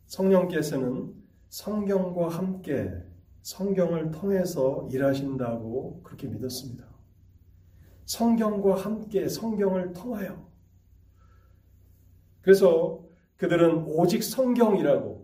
성령께서는 0.05 1.13
성경과 1.49 2.29
함께 2.29 2.93
성경을 3.41 4.11
통해서 4.11 4.87
일하신다고 4.89 6.01
그렇게 6.03 6.27
믿었습니다. 6.27 6.85
성경과 8.05 8.75
함께 8.75 9.27
성경을 9.27 9.91
통하여. 9.91 10.49
그래서 12.39 13.03
그들은 13.35 13.83
오직 13.85 14.23
성경이라고, 14.23 15.22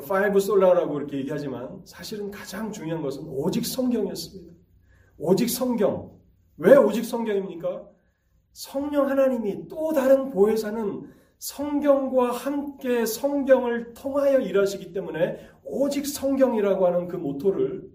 five 0.00 0.40
sola라고 0.40 0.98
이렇게 0.98 1.18
얘기하지만 1.18 1.80
사실은 1.84 2.30
가장 2.30 2.70
중요한 2.70 3.02
것은 3.02 3.24
오직 3.26 3.64
성경이었습니다. 3.64 4.52
오직 5.18 5.48
성경. 5.48 6.16
왜 6.58 6.76
오직 6.76 7.04
성경입니까? 7.04 7.88
성령 8.52 9.08
하나님이 9.08 9.68
또 9.68 9.92
다른 9.92 10.30
보혜사는 10.30 11.10
성경과 11.38 12.30
함께 12.32 13.04
성경을 13.04 13.92
통하여 13.92 14.40
일하시기 14.40 14.92
때문에 14.92 15.38
오직 15.64 16.06
성경이라고 16.06 16.86
하는 16.86 17.08
그 17.08 17.16
모토를 17.16 17.90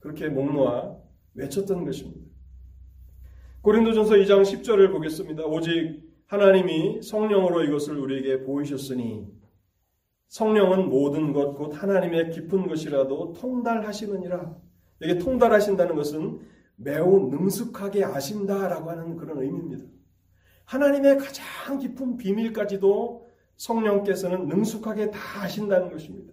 그렇게 0.00 0.28
목 0.28 0.52
놓아 0.52 0.96
외쳤던 1.34 1.84
것입니다. 1.84 2.20
고린도전서 3.62 4.14
2장 4.16 4.42
10절을 4.42 4.92
보겠습니다. 4.92 5.44
오직 5.44 6.02
하나님이 6.26 7.02
성령으로 7.02 7.64
이것을 7.64 7.98
우리에게 7.98 8.44
보이셨으니 8.44 9.37
성령은 10.28 10.88
모든 10.88 11.32
것 11.32 11.54
곧 11.54 11.82
하나님의 11.82 12.30
깊은 12.30 12.68
것이라도 12.68 13.32
통달하시느니라. 13.32 14.56
여기 15.02 15.18
통달하신다는 15.18 15.94
것은 15.94 16.40
매우 16.76 17.28
능숙하게 17.30 18.04
아신다라고 18.04 18.90
하는 18.90 19.16
그런 19.16 19.38
의미입니다. 19.42 19.84
하나님의 20.64 21.18
가장 21.18 21.78
깊은 21.78 22.18
비밀까지도 22.18 23.26
성령께서는 23.56 24.48
능숙하게 24.48 25.10
다 25.10 25.18
하신다는 25.18 25.90
것입니다. 25.90 26.32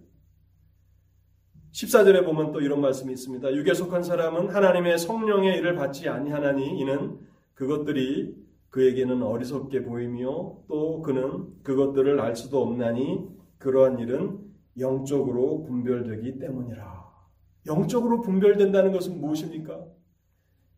14절에 1.72 2.24
보면 2.24 2.52
또 2.52 2.60
이런 2.60 2.80
말씀이 2.80 3.12
있습니다. 3.12 3.54
육에 3.54 3.74
속한 3.74 4.02
사람은 4.02 4.50
하나님의 4.50 4.98
성령의 4.98 5.58
일을 5.58 5.74
받지 5.74 6.08
아니하나니 6.08 6.78
이는 6.78 7.18
그것들이 7.54 8.36
그에게는 8.70 9.22
어리석게 9.22 9.82
보이며 9.84 10.56
또 10.68 11.02
그는 11.02 11.46
그것들을 11.62 12.20
알 12.20 12.36
수도 12.36 12.62
없나니 12.62 13.35
그러한 13.66 13.98
일은 13.98 14.38
영적으로 14.78 15.64
분별되기 15.64 16.38
때문이라. 16.38 17.04
영적으로 17.66 18.20
분별된다는 18.20 18.92
것은 18.92 19.20
무엇입니까? 19.20 19.84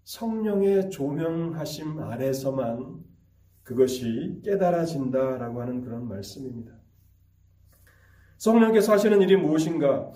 성령의 0.05 0.89
조명하심 0.89 1.99
아래서만 1.99 3.05
그것이 3.63 4.41
깨달아진다라고 4.43 5.61
하는 5.61 5.83
그런 5.83 6.09
말씀입니다. 6.09 6.73
성령께서 8.39 8.95
하시는 8.95 9.21
일이 9.21 9.37
무엇인가? 9.37 10.11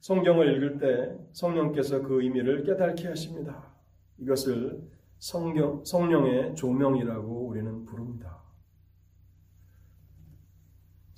성경을 0.00 0.54
읽을 0.54 0.76
때 0.76 1.16
성령께서 1.32 2.02
그 2.02 2.22
의미를 2.22 2.62
깨닫게 2.62 3.08
하십니다. 3.08 3.72
이것을 4.18 4.82
성경, 5.18 5.82
성령의 5.82 6.56
조명이라고 6.56 7.46
우리는 7.46 7.86
부릅니다. 7.86 8.37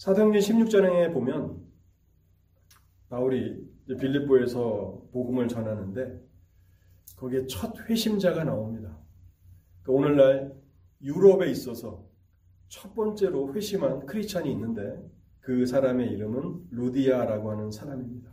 사도행전 0.01 0.40
16장에 0.40 1.12
보면 1.12 1.61
바울이 3.11 3.68
빌립보에서 3.86 5.03
복음을 5.12 5.46
전하는데 5.46 6.18
거기에 7.16 7.46
첫 7.46 7.78
회심자가 7.86 8.44
나옵니다. 8.44 8.96
그러니까 9.82 9.92
오늘날 9.92 10.55
유럽에 11.03 11.51
있어서 11.51 12.07
첫 12.68 12.94
번째로 12.94 13.53
회심한 13.53 14.07
크리스찬이 14.07 14.51
있는데 14.53 15.07
그 15.40 15.66
사람의 15.66 16.11
이름은 16.12 16.68
루디아라고 16.70 17.51
하는 17.51 17.70
사람입니다. 17.70 18.30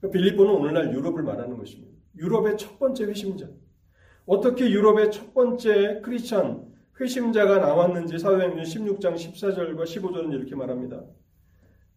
그러니까 0.00 0.18
빌립보는 0.18 0.52
오늘날 0.52 0.92
유럽을 0.92 1.22
말하는 1.22 1.58
것입니다. 1.58 1.96
유럽의 2.16 2.58
첫 2.58 2.80
번째 2.80 3.04
회심자. 3.04 3.48
어떻게 4.26 4.68
유럽의 4.68 5.12
첫 5.12 5.32
번째 5.32 6.00
크리스찬 6.00 6.71
회심자가 7.02 7.58
나왔는지 7.58 8.18
사도행전 8.18 8.64
16장 8.64 9.14
14절과 9.14 9.82
15절은 9.82 10.32
이렇게 10.32 10.54
말합니다. 10.54 11.02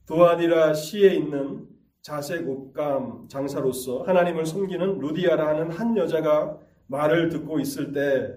도아디라 0.08 0.74
시에 0.74 1.14
있는 1.14 1.68
자색 2.02 2.48
옷감 2.48 3.28
장사로서 3.30 4.04
하나님을 4.04 4.46
섬기는 4.46 5.00
루디아라 5.00 5.48
하는 5.48 5.72
한 5.72 5.98
여자가 5.98 6.60
말을 6.88 7.30
듣고 7.30 7.60
있을 7.60 7.94
때 7.94 8.36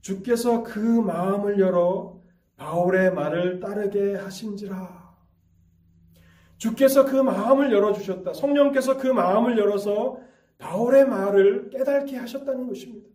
주께서 0.00 0.62
그 0.62 0.78
마음을 0.78 1.58
열어 1.58 2.20
바울의 2.56 3.14
말을 3.14 3.60
따르게 3.60 4.14
하신지라. 4.16 5.04
주께서 6.58 7.04
그 7.04 7.16
마음을 7.16 7.72
열어주셨다. 7.72 8.32
성령께서 8.34 8.96
그 8.98 9.08
마음을 9.08 9.58
열어서 9.58 10.18
바울의 10.58 11.08
말을 11.08 11.70
깨닫게 11.70 12.16
하셨다는 12.16 12.68
것입니다. 12.68 13.13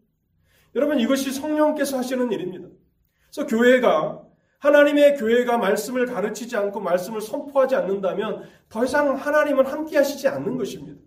여러분 0.76 1.00
이것이 1.00 1.32
성령께서 1.32 1.98
하시는 1.98 2.32
일입니다. 2.32 2.68
그래서 3.32 3.48
교회가 3.48 4.26
하나님의 4.60 5.18
교회가 5.18 5.58
말씀을 5.58 6.06
가르치지 6.06 6.56
않고 6.58 6.82
말씀을 6.82 7.22
선포하지 7.22 7.76
않는다면 7.76 8.44
더 8.68 8.84
이상 8.84 9.16
하나님은 9.16 9.66
함께 9.66 9.98
하시지 9.98 10.28
않는 10.28 10.58
것입니다. 10.58 11.00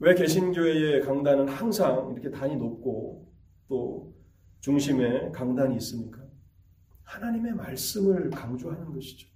왜 0.00 0.14
개신교회의 0.14 1.02
강단은 1.02 1.48
항상 1.48 2.12
이렇게 2.12 2.30
단이 2.30 2.56
높고 2.56 3.30
또 3.68 4.14
중심에 4.60 5.30
강단이 5.32 5.76
있습니까? 5.76 6.22
하나님의 7.02 7.54
말씀을 7.54 8.30
강조하는 8.30 8.92
것이죠. 8.92 9.28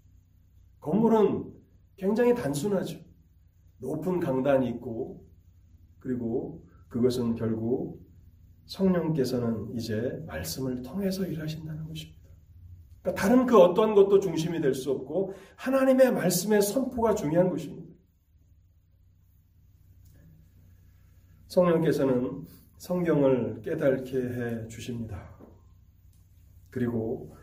건물은 0.81 1.53
굉장히 1.97 2.35
단순하죠. 2.35 2.99
높은 3.79 4.21
강단이 4.21 4.69
있고 4.71 5.27
그리고 5.99 6.65
그것은 6.93 7.36
결국 7.36 8.07
성령께서는 8.66 9.74
이제 9.74 10.22
말씀을 10.26 10.82
통해서 10.82 11.26
일하신다는 11.26 11.88
것입니다. 11.88 12.20
그러니까 13.01 13.20
다른 13.20 13.47
그 13.47 13.59
어떤 13.59 13.95
것도 13.95 14.20
중심이 14.20 14.61
될 14.61 14.74
수 14.74 14.90
없고 14.93 15.32
하나님의 15.57 16.12
말씀의 16.12 16.61
선포가 16.61 17.14
중요한 17.14 17.49
것입니다. 17.49 17.90
성령께서는 21.47 22.45
성경을 22.76 23.62
깨닫게 23.62 24.16
해 24.16 24.68
주십니다. 24.68 25.34
그리고 26.68 27.34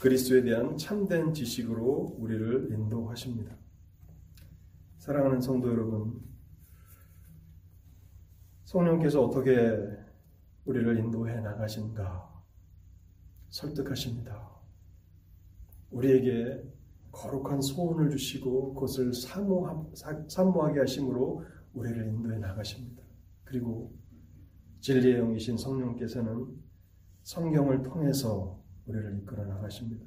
그리스도에 0.00 0.42
대한 0.42 0.76
참된 0.76 1.32
지식으로 1.32 2.16
우리를 2.18 2.72
인도하십니다. 2.72 3.56
사랑하는 4.98 5.40
성도 5.40 5.70
여러분, 5.70 6.20
성령께서 8.72 9.22
어떻게 9.22 9.50
우리를 10.64 10.98
인도해 10.98 11.40
나가신가 11.40 12.42
설득하십니다. 13.50 14.50
우리에게 15.90 16.64
거룩한 17.10 17.60
소원을 17.60 18.08
주시고 18.08 18.72
그것을 18.72 19.12
사모하게 19.12 20.78
하심으로 20.80 21.44
우리를 21.74 22.06
인도해 22.06 22.38
나가십니다. 22.38 23.02
그리고 23.44 23.92
진리의 24.80 25.18
영이신 25.18 25.58
성령께서는 25.58 26.46
성경을 27.24 27.82
통해서 27.82 28.58
우리를 28.86 29.18
이끌어 29.18 29.44
나가십니다. 29.44 30.06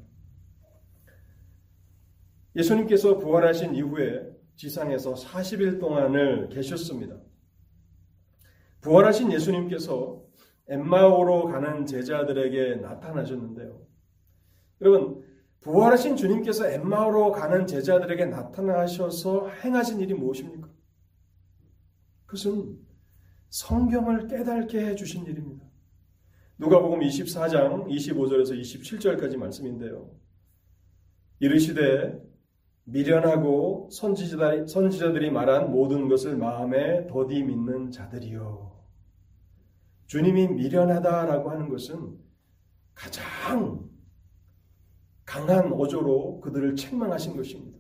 예수님께서 2.55 3.19
부활하신 3.19 3.75
이후에 3.75 4.35
지상에서 4.55 5.13
40일 5.13 5.79
동안을 5.79 6.49
계셨습니다. 6.49 7.15
부활하신 8.85 9.31
예수님께서 9.31 10.23
엠마오로 10.67 11.47
가는 11.47 11.87
제자들에게 11.87 12.75
나타나셨는데요. 12.75 13.81
여러분, 14.81 15.25
부활하신 15.61 16.15
주님께서 16.15 16.69
엠마오로 16.69 17.31
가는 17.31 17.65
제자들에게 17.65 18.27
나타나셔서 18.27 19.49
행하신 19.49 20.01
일이 20.01 20.13
무엇입니까? 20.13 20.69
그것은 22.27 22.77
성경을 23.49 24.27
깨닫게 24.27 24.85
해 24.85 24.95
주신 24.95 25.25
일입니다. 25.25 25.65
누가복음 26.59 26.99
24장 26.99 27.87
25절에서 27.87 28.51
27절까지 28.51 29.37
말씀인데요. 29.37 30.11
이르시되 31.39 32.21
미련하고 32.85 33.89
선지자들이, 33.91 35.31
말한 35.31 35.71
모든 35.71 36.07
것을 36.07 36.37
마음에 36.37 37.07
더디 37.07 37.43
믿는 37.43 37.91
자들이요. 37.91 38.71
주님이 40.05 40.49
미련하다라고 40.49 41.49
하는 41.49 41.69
것은 41.69 42.17
가장 42.93 43.89
강한 45.25 45.73
어조로 45.73 46.41
그들을 46.41 46.75
책망하신 46.75 47.35
것입니다. 47.35 47.79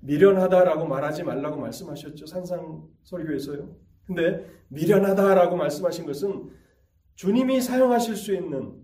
미련하다라고 0.00 0.86
말하지 0.86 1.22
말라고 1.22 1.60
말씀하셨죠. 1.60 2.26
산상 2.26 2.88
설교에서요. 3.04 3.76
근데 4.06 4.46
미련하다라고 4.68 5.56
말씀하신 5.56 6.06
것은 6.06 6.50
주님이 7.14 7.60
사용하실 7.60 8.16
수 8.16 8.34
있는 8.34 8.82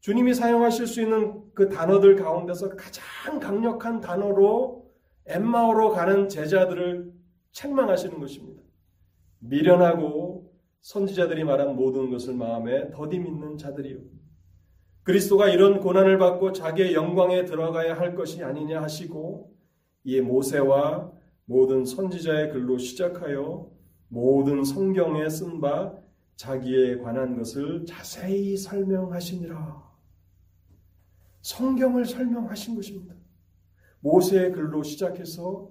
주님이 0.00 0.34
사용하실 0.34 0.86
수 0.86 1.02
있는 1.02 1.42
그 1.54 1.68
단어들 1.68 2.16
가운데서 2.16 2.70
가장 2.76 3.38
강력한 3.40 4.00
단어로 4.00 4.90
엠마오로 5.26 5.90
가는 5.90 6.28
제자들을 6.28 7.12
책망하시는 7.52 8.18
것입니다. 8.18 8.62
미련하고 9.38 10.52
선지자들이 10.80 11.44
말한 11.44 11.76
모든 11.76 12.10
것을 12.10 12.34
마음에 12.34 12.90
더디 12.90 13.18
믿는 13.18 13.56
자들이요. 13.56 13.98
그리스도가 15.04 15.48
이런 15.48 15.80
고난을 15.80 16.18
받고 16.18 16.52
자기의 16.52 16.94
영광에 16.94 17.44
들어가야 17.44 17.94
할 17.96 18.14
것이 18.14 18.42
아니냐 18.42 18.82
하시고 18.82 19.54
이에 20.04 20.20
모세와 20.20 21.12
모든 21.46 21.84
선지자의 21.84 22.50
글로 22.50 22.78
시작하여 22.78 23.70
모든 24.08 24.64
성경에 24.64 25.28
쓴 25.28 25.60
바 25.60 25.94
자기에 26.36 26.98
관한 26.98 27.36
것을 27.36 27.84
자세히 27.86 28.56
설명하시니라. 28.56 29.93
성경을 31.44 32.06
설명하신 32.06 32.74
것입니다. 32.74 33.14
모세의 34.00 34.52
글로 34.52 34.82
시작해서 34.82 35.70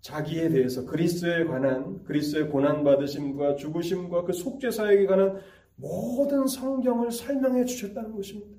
자기에 0.00 0.48
대해서 0.48 0.86
그리스도에 0.86 1.44
관한 1.44 2.02
그리스도의 2.04 2.48
고난 2.48 2.82
받으심과 2.82 3.56
죽으심과 3.56 4.24
그 4.24 4.32
속죄 4.32 4.70
사역에 4.70 5.06
관한 5.06 5.38
모든 5.74 6.46
성경을 6.46 7.10
설명해 7.10 7.66
주셨다는 7.66 8.14
것입니다. 8.14 8.56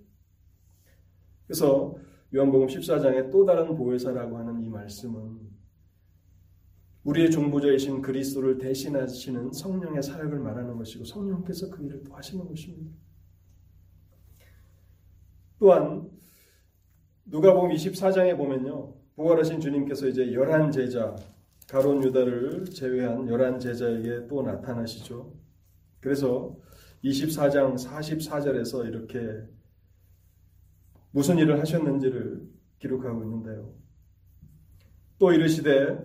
그래서 1.47 1.95
요한복음 2.35 2.67
14장의 2.67 3.31
또 3.31 3.43
다른 3.43 3.75
보혜사라고 3.75 4.37
하는 4.37 4.61
이 4.61 4.69
말씀은 4.69 5.39
우리의 7.03 7.31
중보자이신 7.31 8.03
그리스도를 8.03 8.59
대신하시는 8.59 9.53
성령의 9.53 10.03
사역을 10.03 10.37
말하는 10.37 10.77
것이고 10.77 11.03
성령께서 11.05 11.71
그 11.71 11.83
일을 11.83 12.03
또 12.03 12.13
하시는 12.13 12.47
것입니다. 12.47 12.91
또한 15.57 16.16
누가복음 17.29 17.69
24장에 17.71 18.37
보면요. 18.37 18.93
부활하신 19.15 19.59
주님께서 19.59 20.07
이제 20.07 20.31
열한 20.33 20.71
제자 20.71 21.15
가론 21.67 22.03
유다를 22.03 22.65
제외한 22.65 23.27
열한 23.27 23.59
제자에게 23.59 24.27
또 24.27 24.41
나타나시죠. 24.43 25.33
그래서 25.99 26.55
24장 27.03 27.75
44절에서 27.75 28.87
이렇게 28.87 29.19
무슨 31.11 31.37
일을 31.37 31.59
하셨는지를 31.59 32.47
기록하고 32.79 33.23
있는데요. 33.23 33.73
또 35.19 35.31
이르시되 35.33 35.97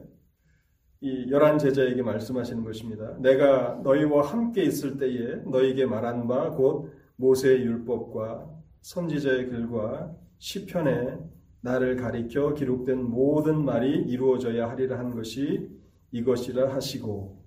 이 1.03 1.31
열한 1.31 1.59
제자에게 1.59 2.03
말씀하시는 2.03 2.65
것입니다. 2.65 3.17
내가 3.19 3.81
너희와 3.85 4.27
함께 4.27 4.63
있을 4.65 4.97
때에 4.99 5.37
너희에게 5.47 5.87
말한 5.87 6.27
바 6.27 6.51
곧 6.51 6.93
모세의 7.17 7.61
율법과 7.63 8.49
선지자의 8.81 9.49
글과 9.51 10.17
시편에 10.43 11.19
나를 11.61 11.95
가리켜 11.95 12.55
기록된 12.55 13.01
모든 13.01 13.65
말이 13.65 13.93
이루어져야 13.93 14.69
하리라 14.71 14.99
한 14.99 15.13
것이 15.13 15.71
이것이라 16.11 16.75
하시고 16.75 17.41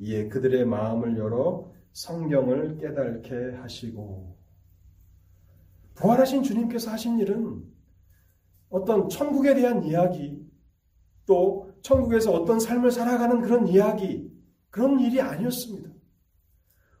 이에 0.00 0.26
그들의 0.26 0.64
마음을 0.64 1.16
열어 1.18 1.72
성경을 1.92 2.78
깨닫게 2.78 3.58
하시고 3.58 4.36
부활하신 5.94 6.42
주님께서 6.42 6.90
하신 6.90 7.20
일은 7.20 7.62
어떤 8.70 9.08
천국에 9.08 9.54
대한 9.54 9.84
이야기 9.84 10.44
또 11.26 11.72
천국에서 11.82 12.32
어떤 12.32 12.58
삶을 12.58 12.90
살아가는 12.90 13.40
그런 13.40 13.68
이야기 13.68 14.28
그런 14.68 14.98
일이 14.98 15.20
아니었습니다. 15.20 15.92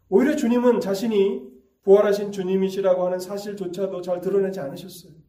오히려 0.08 0.36
주님은 0.36 0.78
자신이 0.78 1.50
부활하신 1.82 2.30
주님이시라고 2.30 3.06
하는 3.06 3.18
사실조차도 3.18 4.02
잘 4.02 4.20
드러내지 4.20 4.60
않으셨어요. 4.60 5.21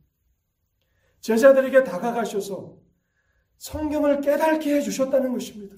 제자들에게 1.24 1.86
다가가셔서 1.86 2.78
성경을 3.58 4.20
깨닫게 4.20 4.76
해주셨다는 4.76 5.32
것입니다. 5.32 5.78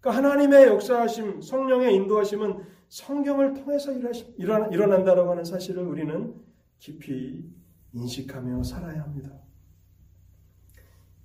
그러니까 0.00 0.28
하나님의 0.28 0.68
역사하심, 0.68 1.42
성령의 1.42 1.94
인도하심은 1.94 2.64
성경을 2.88 3.52
통해서 3.52 3.92
일어난다고 4.38 5.30
하는 5.30 5.44
사실을 5.44 5.84
우리는 5.84 6.34
깊이 6.78 7.44
인식하며 7.92 8.62
살아야 8.62 9.02
합니다. 9.02 9.38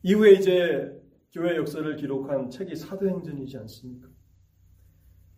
이후에 0.04 0.34
이제 0.34 1.02
교회 1.32 1.56
역사를 1.56 1.96
기록한 1.96 2.50
책이 2.50 2.76
사도행전이지 2.76 3.58
않습니까? 3.58 4.10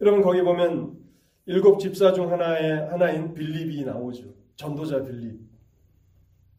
여러분 0.01 0.23
거기 0.23 0.41
보면 0.41 0.97
일곱 1.45 1.79
집사 1.79 2.13
중 2.13 2.31
하나의 2.31 2.89
하나인 2.89 3.35
빌립이 3.35 3.85
나오죠. 3.85 4.33
전도자 4.55 5.03
빌립. 5.03 5.48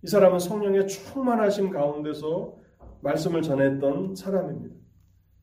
이 0.03 0.07
사람은 0.07 0.38
성령의 0.38 0.88
충만하심 0.88 1.70
가운데서 1.70 2.57
말씀을 3.03 3.42
전했던 3.42 4.14
사람입니다. 4.14 4.74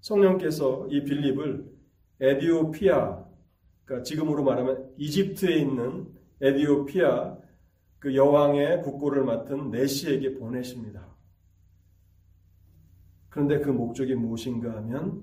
성령께서 0.02 0.88
이 0.90 1.04
빌립을 1.04 1.66
에디오피아, 2.20 3.24
그러니까 3.86 4.04
지금으로 4.04 4.44
말하면 4.44 4.94
이집트에 4.98 5.58
있는 5.58 6.08
에디오피아 6.42 7.38
그 8.00 8.16
여왕의 8.16 8.82
국고를 8.82 9.24
맡은 9.24 9.70
네시에게 9.70 10.36
보내십니다. 10.36 11.08
그런데 13.30 13.60
그 13.60 13.70
목적이 13.70 14.16
무엇인가 14.16 14.76
하면 14.78 15.22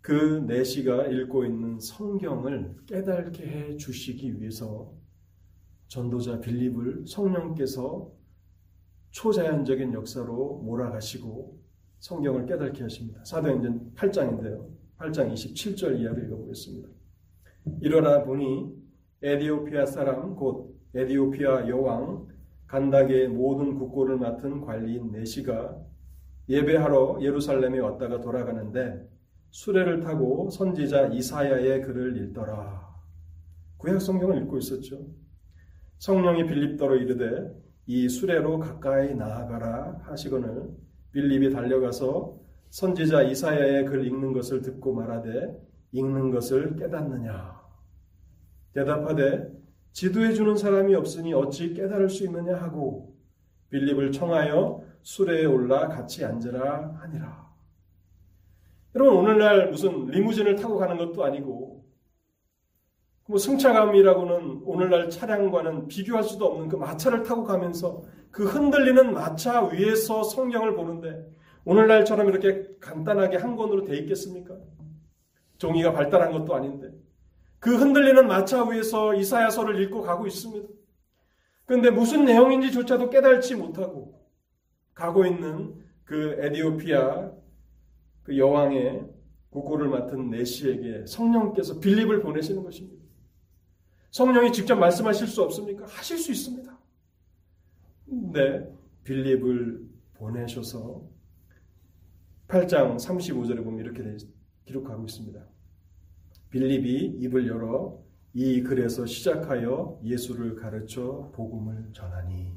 그 0.00 0.44
네시가 0.46 1.06
읽고 1.08 1.44
있는 1.44 1.78
성경을 1.78 2.76
깨닫게 2.86 3.46
해 3.46 3.76
주시기 3.76 4.40
위해서 4.40 4.92
전도자 5.88 6.40
빌립을 6.40 7.04
성령께서 7.06 8.10
초자연적인 9.10 9.92
역사로 9.92 10.60
몰아가시고 10.64 11.58
성경을 12.00 12.46
깨닫게 12.46 12.82
하십니다. 12.82 13.24
사도행전 13.24 13.92
8장인데요. 13.94 14.66
8장 14.98 15.32
27절 15.32 16.00
이하를 16.00 16.26
읽어보겠습니다. 16.26 16.88
일어나 17.80 18.22
보니 18.24 18.74
에디오피아 19.22 19.86
사람 19.86 20.34
곧 20.34 20.78
에디오피아 20.94 21.68
여왕 21.68 22.28
간닥의 22.66 23.28
모든 23.28 23.74
국고를 23.76 24.18
맡은 24.18 24.60
관리인 24.60 25.12
네시가 25.12 25.76
예배하러 26.48 27.18
예루살렘에 27.22 27.78
왔다가 27.78 28.20
돌아가는데 28.20 29.08
수레를 29.50 30.00
타고 30.00 30.50
선지자 30.50 31.06
이사야의 31.08 31.82
글을 31.82 32.16
읽더라. 32.16 32.92
구약 33.78 34.00
성경을 34.00 34.42
읽고 34.42 34.58
있었죠. 34.58 35.06
성령이 36.04 36.44
빌립더로 36.44 36.96
이르되 36.96 37.50
이 37.86 38.10
수레로 38.10 38.58
가까이 38.58 39.14
나아가라 39.14 40.00
하시거늘 40.02 40.68
빌립이 41.12 41.48
달려가서 41.50 42.38
선지자 42.68 43.22
이사야의 43.22 43.86
글 43.86 44.06
읽는 44.06 44.34
것을 44.34 44.60
듣고 44.60 44.92
말하되 44.92 45.58
읽는 45.92 46.30
것을 46.30 46.76
깨닫느냐 46.76 47.58
대답하되 48.74 49.50
지도해 49.92 50.34
주는 50.34 50.54
사람이 50.54 50.94
없으니 50.94 51.32
어찌 51.32 51.72
깨달을 51.72 52.10
수 52.10 52.24
있느냐 52.24 52.54
하고 52.54 53.16
빌립을 53.70 54.12
청하여 54.12 54.84
수레에 55.00 55.46
올라 55.46 55.88
같이 55.88 56.22
앉으라 56.22 56.98
하니라. 57.00 57.50
여러분 58.94 59.16
오늘날 59.20 59.70
무슨 59.70 60.04
리무진을 60.08 60.56
타고 60.56 60.76
가는 60.76 60.98
것도 60.98 61.24
아니고 61.24 61.82
뭐 63.26 63.38
승차감이라고는 63.38 64.62
오늘날 64.64 65.08
차량과는 65.08 65.88
비교할 65.88 66.24
수도 66.24 66.46
없는 66.46 66.68
그 66.68 66.76
마차를 66.76 67.22
타고 67.22 67.44
가면서 67.44 68.02
그 68.30 68.44
흔들리는 68.44 69.14
마차 69.14 69.64
위에서 69.66 70.22
성경을 70.22 70.74
보는데 70.74 71.26
오늘날처럼 71.64 72.28
이렇게 72.28 72.68
간단하게 72.80 73.38
한 73.38 73.56
권으로 73.56 73.84
돼 73.84 73.96
있겠습니까? 73.98 74.56
종이가 75.56 75.92
발달한 75.92 76.32
것도 76.32 76.54
아닌데 76.54 76.90
그 77.58 77.74
흔들리는 77.76 78.26
마차 78.26 78.62
위에서 78.68 79.14
이사야서를 79.14 79.80
읽고 79.80 80.02
가고 80.02 80.26
있습니다. 80.26 80.68
그런데 81.64 81.90
무슨 81.90 82.26
내용인지조차도 82.26 83.08
깨달지 83.08 83.54
못하고 83.54 84.20
가고 84.92 85.24
있는 85.24 85.82
그 86.04 86.36
에디오피아 86.40 87.32
그 88.24 88.36
여왕의 88.36 89.06
국고를 89.48 89.88
맡은 89.88 90.28
네시에게 90.28 91.06
성령께서 91.06 91.80
빌립을 91.80 92.20
보내시는 92.20 92.62
것입니다. 92.62 92.93
성령이 94.14 94.52
직접 94.52 94.76
말씀하실 94.76 95.26
수 95.26 95.42
없습니까? 95.42 95.86
하실 95.86 96.16
수 96.18 96.30
있습니다. 96.30 96.78
네, 98.06 98.72
빌립을 99.02 99.88
보내셔서 100.14 101.02
8장 102.46 102.94
35절에 102.96 103.64
보면 103.64 103.80
이렇게 103.80 104.16
기록하고 104.66 105.04
있습니다. 105.04 105.44
빌립이 106.50 107.16
입을 107.22 107.48
열어 107.48 108.00
이 108.34 108.62
글에서 108.62 109.04
시작하여 109.04 109.98
예수를 110.04 110.54
가르쳐 110.54 111.32
복음을 111.34 111.90
전하니 111.92 112.52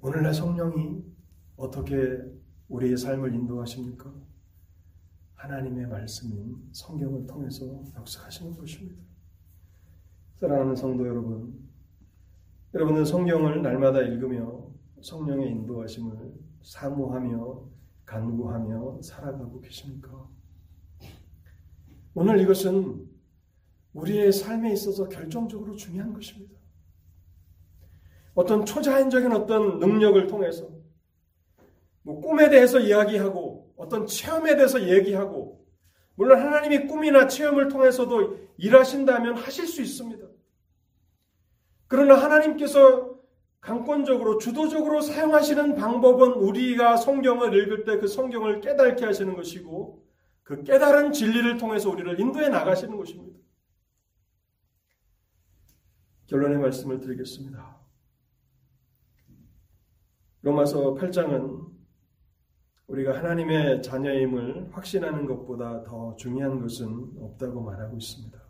오늘날 0.00 0.34
성령이 0.34 1.04
어떻게 1.56 2.24
우리의 2.66 2.96
삶을 2.96 3.32
인도하십니까? 3.32 4.12
하나님의 5.34 5.86
말씀인 5.86 6.70
성경을 6.72 7.28
통해서 7.28 7.84
역사하시는 7.94 8.56
것입니다. 8.56 9.15
사랑하는 10.40 10.76
성도 10.76 11.06
여러분, 11.06 11.66
여러분은 12.74 13.06
성경을 13.06 13.62
날마다 13.62 14.02
읽으며 14.02 14.66
성령의 15.00 15.48
인도하심을 15.48 16.34
사모하며 16.62 17.64
간구하며 18.04 19.00
살아가고 19.00 19.62
계십니까? 19.62 20.28
오늘 22.14 22.38
이것은 22.40 23.08
우리의 23.94 24.30
삶에 24.30 24.74
있어서 24.74 25.08
결정적으로 25.08 25.74
중요한 25.74 26.12
것입니다. 26.12 26.54
어떤 28.34 28.66
초자연적인 28.66 29.32
어떤 29.32 29.78
능력을 29.78 30.26
통해서 30.26 30.68
뭐 32.02 32.20
꿈에 32.20 32.50
대해서 32.50 32.78
이야기하고 32.78 33.72
어떤 33.76 34.06
체험에 34.06 34.54
대해서 34.56 34.86
얘기하고 34.86 35.64
물론 36.14 36.40
하나님이 36.40 36.86
꿈이나 36.86 37.26
체험을 37.26 37.68
통해서도 37.68 38.45
일하신다면 38.58 39.36
하실 39.36 39.66
수 39.66 39.82
있습니다. 39.82 40.26
그러나 41.88 42.14
하나님께서 42.16 43.16
강권적으로 43.60 44.38
주도적으로 44.38 45.00
사용하시는 45.00 45.74
방법은 45.74 46.34
우리가 46.34 46.96
성경을 46.96 47.54
읽을 47.54 47.84
때 47.84 47.98
그 47.98 48.06
성경을 48.06 48.60
깨닫게 48.60 49.04
하시는 49.04 49.34
것이고 49.34 50.04
그 50.42 50.62
깨달은 50.62 51.12
진리를 51.12 51.58
통해서 51.58 51.90
우리를 51.90 52.20
인도해 52.20 52.48
나가시는 52.48 52.96
것입니다. 52.96 53.36
결론의 56.26 56.58
말씀을 56.58 57.00
드리겠습니다. 57.00 57.76
로마서 60.42 60.94
8장은 60.94 61.66
우리가 62.86 63.18
하나님의 63.18 63.82
자녀임을 63.82 64.68
확신하는 64.72 65.26
것보다 65.26 65.82
더 65.82 66.14
중요한 66.14 66.60
것은 66.60 67.16
없다고 67.18 67.60
말하고 67.62 67.96
있습니다. 67.96 68.45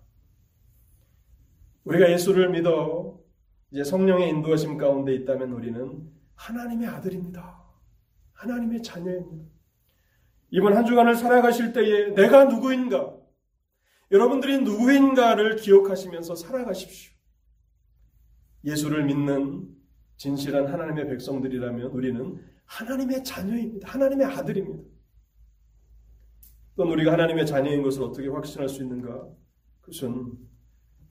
우리가 1.86 2.10
예수를 2.10 2.50
믿어 2.50 3.18
이제 3.70 3.84
성령의 3.84 4.28
인도하심 4.30 4.76
가운데 4.76 5.14
있다면 5.14 5.52
우리는 5.52 6.10
하나님의 6.34 6.88
아들입니다. 6.88 7.64
하나님의 8.32 8.82
자녀입니다. 8.82 9.50
이번 10.50 10.76
한 10.76 10.84
주간을 10.84 11.16
살아가실 11.16 11.72
때에 11.72 12.14
내가 12.14 12.44
누구인가? 12.44 13.16
여러분들이 14.10 14.58
누구인가를 14.60 15.56
기억하시면서 15.56 16.34
살아가십시오. 16.34 17.12
예수를 18.64 19.04
믿는 19.04 19.68
진실한 20.16 20.66
하나님의 20.66 21.08
백성들이라면 21.08 21.90
우리는 21.92 22.42
하나님의 22.64 23.22
자녀입니다. 23.22 23.88
하나님의 23.88 24.26
아들입니다. 24.26 24.82
또 26.76 26.82
우리가 26.84 27.12
하나님의 27.12 27.46
자녀인 27.46 27.82
것을 27.82 28.02
어떻게 28.02 28.28
확신할 28.28 28.68
수 28.68 28.82
있는가? 28.82 29.28
그것은 29.80 30.32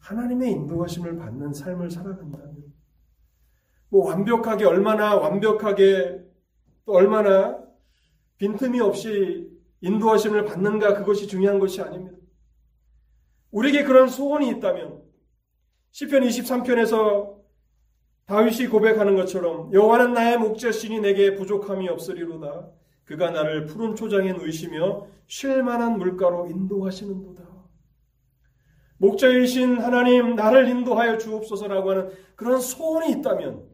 하나님의 0.05 0.51
인도하심을 0.51 1.17
받는 1.17 1.53
삶을 1.53 1.89
살아간다면 1.89 2.63
뭐 3.89 4.07
완벽하게 4.07 4.65
얼마나 4.65 5.15
완벽하게 5.15 6.23
또 6.85 6.93
얼마나 6.93 7.57
빈틈이 8.37 8.79
없이 8.81 9.49
인도하심을 9.81 10.45
받는가 10.45 10.93
그것이 10.95 11.27
중요한 11.27 11.57
것이 11.57 11.81
아닙니다. 11.81 12.17
우리에게 13.49 13.83
그런 13.83 14.07
소원이 14.07 14.49
있다면 14.49 15.01
시편 15.91 16.21
23편에서 16.21 17.35
다윗이 18.25 18.67
고백하는 18.67 19.15
것처럼 19.15 19.73
여호와는 19.73 20.13
나의 20.13 20.37
목자시니 20.37 20.99
내게 20.99 21.35
부족함이 21.35 21.87
없으리로다. 21.89 22.69
그가 23.05 23.31
나를 23.31 23.65
푸른 23.65 23.95
초장에 23.95 24.33
누이시며 24.33 25.07
쉴 25.27 25.63
만한 25.63 25.97
물가로 25.97 26.47
인도하시는도다. 26.47 27.54
목자이신 28.97 29.77
하나님 29.77 30.35
나를 30.35 30.67
인도하여 30.69 31.17
주옵소서라고 31.17 31.91
하는 31.91 32.11
그런 32.35 32.61
소원이 32.61 33.11
있다면 33.19 33.67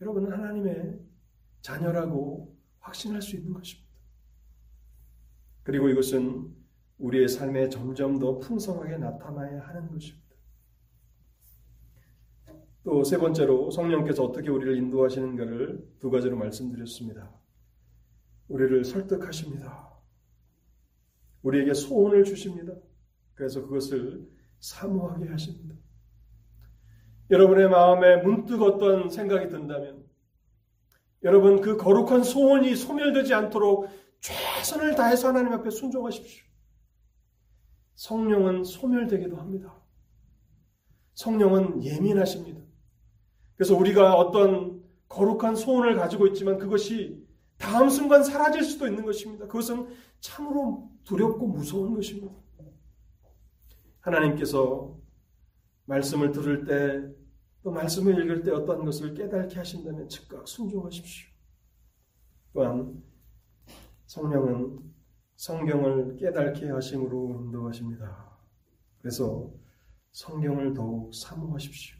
여러분은 0.00 0.32
하나님의 0.32 0.98
자녀라고 1.62 2.56
확신할 2.80 3.22
수 3.22 3.36
있는 3.36 3.52
것입니다. 3.52 3.88
그리고 5.62 5.88
이것은 5.88 6.54
우리의 6.98 7.28
삶에 7.28 7.68
점점 7.68 8.18
더 8.18 8.38
풍성하게 8.38 8.98
나타나야 8.98 9.60
하는 9.60 9.90
것입니다. 9.90 10.24
또 12.84 13.02
세 13.02 13.16
번째로 13.16 13.70
성령께서 13.70 14.22
어떻게 14.24 14.50
우리를 14.50 14.76
인도하시는가를 14.76 15.94
두 16.00 16.10
가지로 16.10 16.36
말씀드렸습니다. 16.36 17.32
우리를 18.48 18.84
설득하십니다. 18.84 19.90
우리에게 21.42 21.72
소원을 21.72 22.24
주십니다. 22.24 22.74
그래서 23.34 23.62
그것을 23.62 24.28
사모하게 24.60 25.28
하십니다. 25.28 25.74
여러분의 27.30 27.68
마음에 27.68 28.16
문득 28.16 28.62
어떤 28.62 29.08
생각이 29.08 29.48
든다면 29.48 30.04
여러분 31.22 31.60
그 31.60 31.76
거룩한 31.76 32.22
소원이 32.22 32.76
소멸되지 32.76 33.32
않도록 33.34 33.88
최선을 34.20 34.94
다해서 34.94 35.28
하나님 35.28 35.52
앞에 35.52 35.70
순종하십시오. 35.70 36.44
성령은 37.94 38.64
소멸되기도 38.64 39.36
합니다. 39.36 39.74
성령은 41.14 41.82
예민하십니다. 41.82 42.60
그래서 43.56 43.76
우리가 43.76 44.14
어떤 44.14 44.82
거룩한 45.08 45.56
소원을 45.56 45.94
가지고 45.96 46.26
있지만 46.28 46.58
그것이 46.58 47.24
다음 47.56 47.88
순간 47.88 48.24
사라질 48.24 48.64
수도 48.64 48.86
있는 48.86 49.04
것입니다. 49.04 49.46
그것은 49.46 49.86
참으로 50.20 50.90
두렵고 51.04 51.46
무서운 51.46 51.94
것입니다. 51.94 52.34
하나님께서 54.04 54.96
말씀을 55.86 56.30
들을 56.30 56.64
때, 56.64 57.14
또 57.62 57.70
말씀을 57.70 58.22
읽을 58.22 58.42
때 58.42 58.50
어떤 58.50 58.84
것을 58.84 59.14
깨닫게 59.14 59.56
하신다면 59.56 60.08
즉각 60.08 60.46
순종하십시오. 60.46 61.30
또한 62.52 63.02
성령은 64.06 64.92
성경을 65.36 66.16
깨닫게 66.16 66.68
하심으로 66.68 67.44
인도하십니다. 67.44 68.38
그래서 69.00 69.50
성경을 70.12 70.74
더욱 70.74 71.12
사모하십시오. 71.14 71.98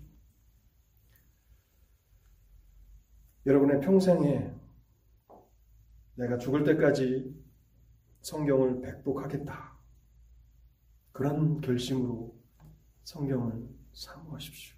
여러분의 3.46 3.80
평생에 3.80 4.54
내가 6.14 6.38
죽을 6.38 6.64
때까지 6.64 7.34
성경을 8.20 8.80
백독하겠다. 8.82 9.73
그런 11.14 11.60
결심으로 11.60 12.34
성경을 13.04 13.68
사모하십시오. 13.92 14.76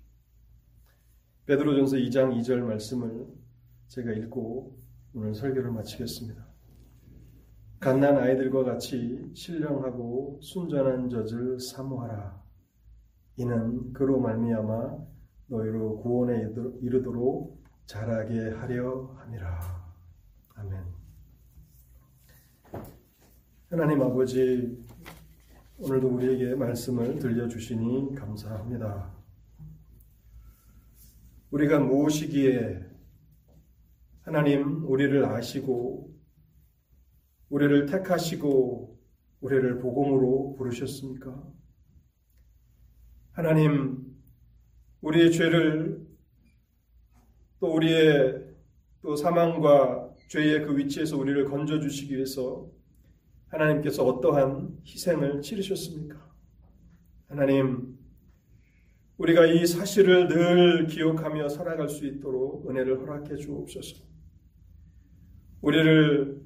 베드로전서 1.47 1.97
2장 1.97 2.39
2절 2.39 2.59
말씀을 2.59 3.27
제가 3.89 4.13
읽고 4.13 4.79
오늘 5.15 5.35
설교를 5.35 5.71
마치겠습니다. 5.71 6.47
갓난 7.81 8.19
아이들과 8.19 8.65
같이 8.65 9.31
신령하고 9.35 10.39
순전한 10.43 11.09
젖을 11.09 11.59
사모하라. 11.59 12.43
이는 13.37 13.95
그로 13.95 14.21
말미암아 14.21 14.99
너희로 15.47 16.03
구원에 16.03 16.53
이르도록 16.83 17.65
자라게 17.87 18.51
하려 18.51 19.15
함이라. 19.17 19.61
아멘. 20.57 20.85
하나님 23.71 24.03
아버지, 24.03 24.86
오늘도 25.79 26.09
우리에게 26.09 26.55
말씀을 26.55 27.19
들려주시니 27.19 28.15
감사합니다. 28.15 29.15
우리가 31.51 31.81
무엇이기에 31.81 32.83
하나님 34.23 34.85
우리를 34.87 35.23
아시고 35.27 36.17
우리를 37.51 37.85
택하시고 37.87 38.99
우리를 39.41 39.79
복음으로 39.79 40.55
부르셨습니까? 40.57 41.45
하나님 43.33 44.17
우리의 45.03 45.31
죄를 45.31 46.07
또 47.61 47.75
우리의 47.75 48.47
또 49.03 49.15
사망과 49.15 50.15
죄의 50.29 50.63
그 50.65 50.79
위치에서 50.79 51.19
우리를 51.19 51.45
건져 51.45 51.79
주시기 51.81 52.17
위해서 52.17 52.67
하나님께서 53.49 54.05
어떠한 54.05 54.79
희생을 54.85 55.41
치르셨습니까? 55.43 56.17
하나님, 57.29 57.99
우리가 59.19 59.47
이 59.47 59.67
사실을 59.67 60.29
늘 60.29 60.87
기억하며 60.87 61.49
살아갈 61.49 61.89
수 61.89 62.07
있도록 62.07 62.69
은혜를 62.69 63.01
허락해 63.01 63.37
주옵소서. 63.37 64.05
우리를 65.63 66.41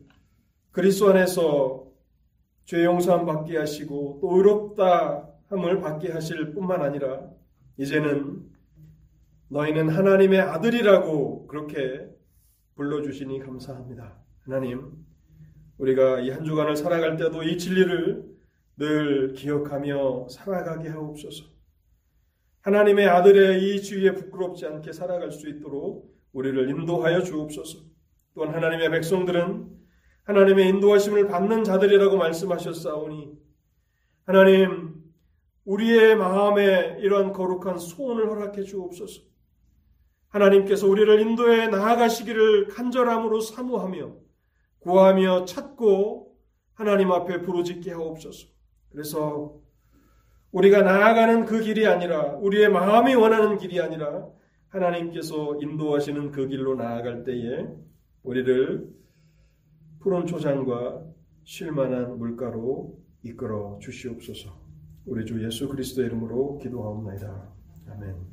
그리스도 0.70 1.10
안에서 1.10 1.86
죄 2.64 2.84
용서함 2.84 3.26
받게 3.26 3.56
하시고 3.58 4.18
또 4.22 4.36
의롭다 4.36 5.28
함을 5.48 5.80
받게 5.80 6.12
하실 6.12 6.54
뿐만 6.54 6.80
아니라 6.80 7.28
이제는 7.76 8.48
너희는 9.48 9.88
하나님의 9.88 10.40
아들이라고 10.40 11.48
그렇게 11.48 12.08
불러주시니 12.76 13.40
감사합니다. 13.40 14.16
하나님, 14.42 15.04
우리가 15.80 16.20
이 16.20 16.30
한 16.30 16.44
주간을 16.44 16.76
살아갈 16.76 17.16
때도 17.16 17.42
이 17.42 17.56
진리를 17.56 18.24
늘 18.76 19.32
기억하며 19.32 20.28
살아가게 20.28 20.90
하옵소서. 20.90 21.44
하나님의 22.60 23.08
아들의 23.08 23.62
이 23.62 23.80
주위에 23.82 24.12
부끄럽지 24.12 24.66
않게 24.66 24.92
살아갈 24.92 25.32
수 25.32 25.48
있도록 25.48 26.14
우리를 26.32 26.68
인도하여 26.68 27.22
주옵소서. 27.22 27.78
또한 28.34 28.54
하나님의 28.54 28.90
백성들은 28.90 29.68
하나님의 30.24 30.68
인도하심을 30.68 31.26
받는 31.26 31.64
자들이라고 31.64 32.16
말씀하셨사오니 32.18 33.32
하나님 34.24 35.02
우리의 35.64 36.14
마음에 36.16 36.98
이러한 37.00 37.32
거룩한 37.32 37.78
소원을 37.78 38.28
허락해 38.28 38.62
주옵소서. 38.64 39.22
하나님께서 40.28 40.86
우리를 40.86 41.20
인도에 41.20 41.68
나아가시기를 41.68 42.68
간절함으로 42.68 43.40
사모하며 43.40 44.19
구하며 44.80 45.44
찾고 45.44 46.36
하나님 46.74 47.12
앞에 47.12 47.42
부르짖게 47.42 47.92
하옵소서. 47.92 48.48
그래서 48.90 49.60
우리가 50.52 50.82
나아가는 50.82 51.44
그 51.44 51.60
길이 51.60 51.86
아니라 51.86 52.36
우리의 52.36 52.70
마음이 52.70 53.14
원하는 53.14 53.56
길이 53.58 53.80
아니라 53.80 54.28
하나님께서 54.68 55.58
인도하시는 55.60 56.30
그 56.30 56.48
길로 56.48 56.74
나아갈 56.74 57.24
때에 57.24 57.66
우리를 58.22 58.88
푸른 60.00 60.26
초장과 60.26 61.04
쉴만한 61.44 62.18
물가로 62.18 62.98
이끌어 63.22 63.78
주시옵소서. 63.80 64.50
우리 65.06 65.24
주 65.24 65.44
예수 65.44 65.68
그리스도 65.68 66.02
이름으로 66.02 66.58
기도하옵나이다. 66.58 67.52
아멘. 67.90 68.29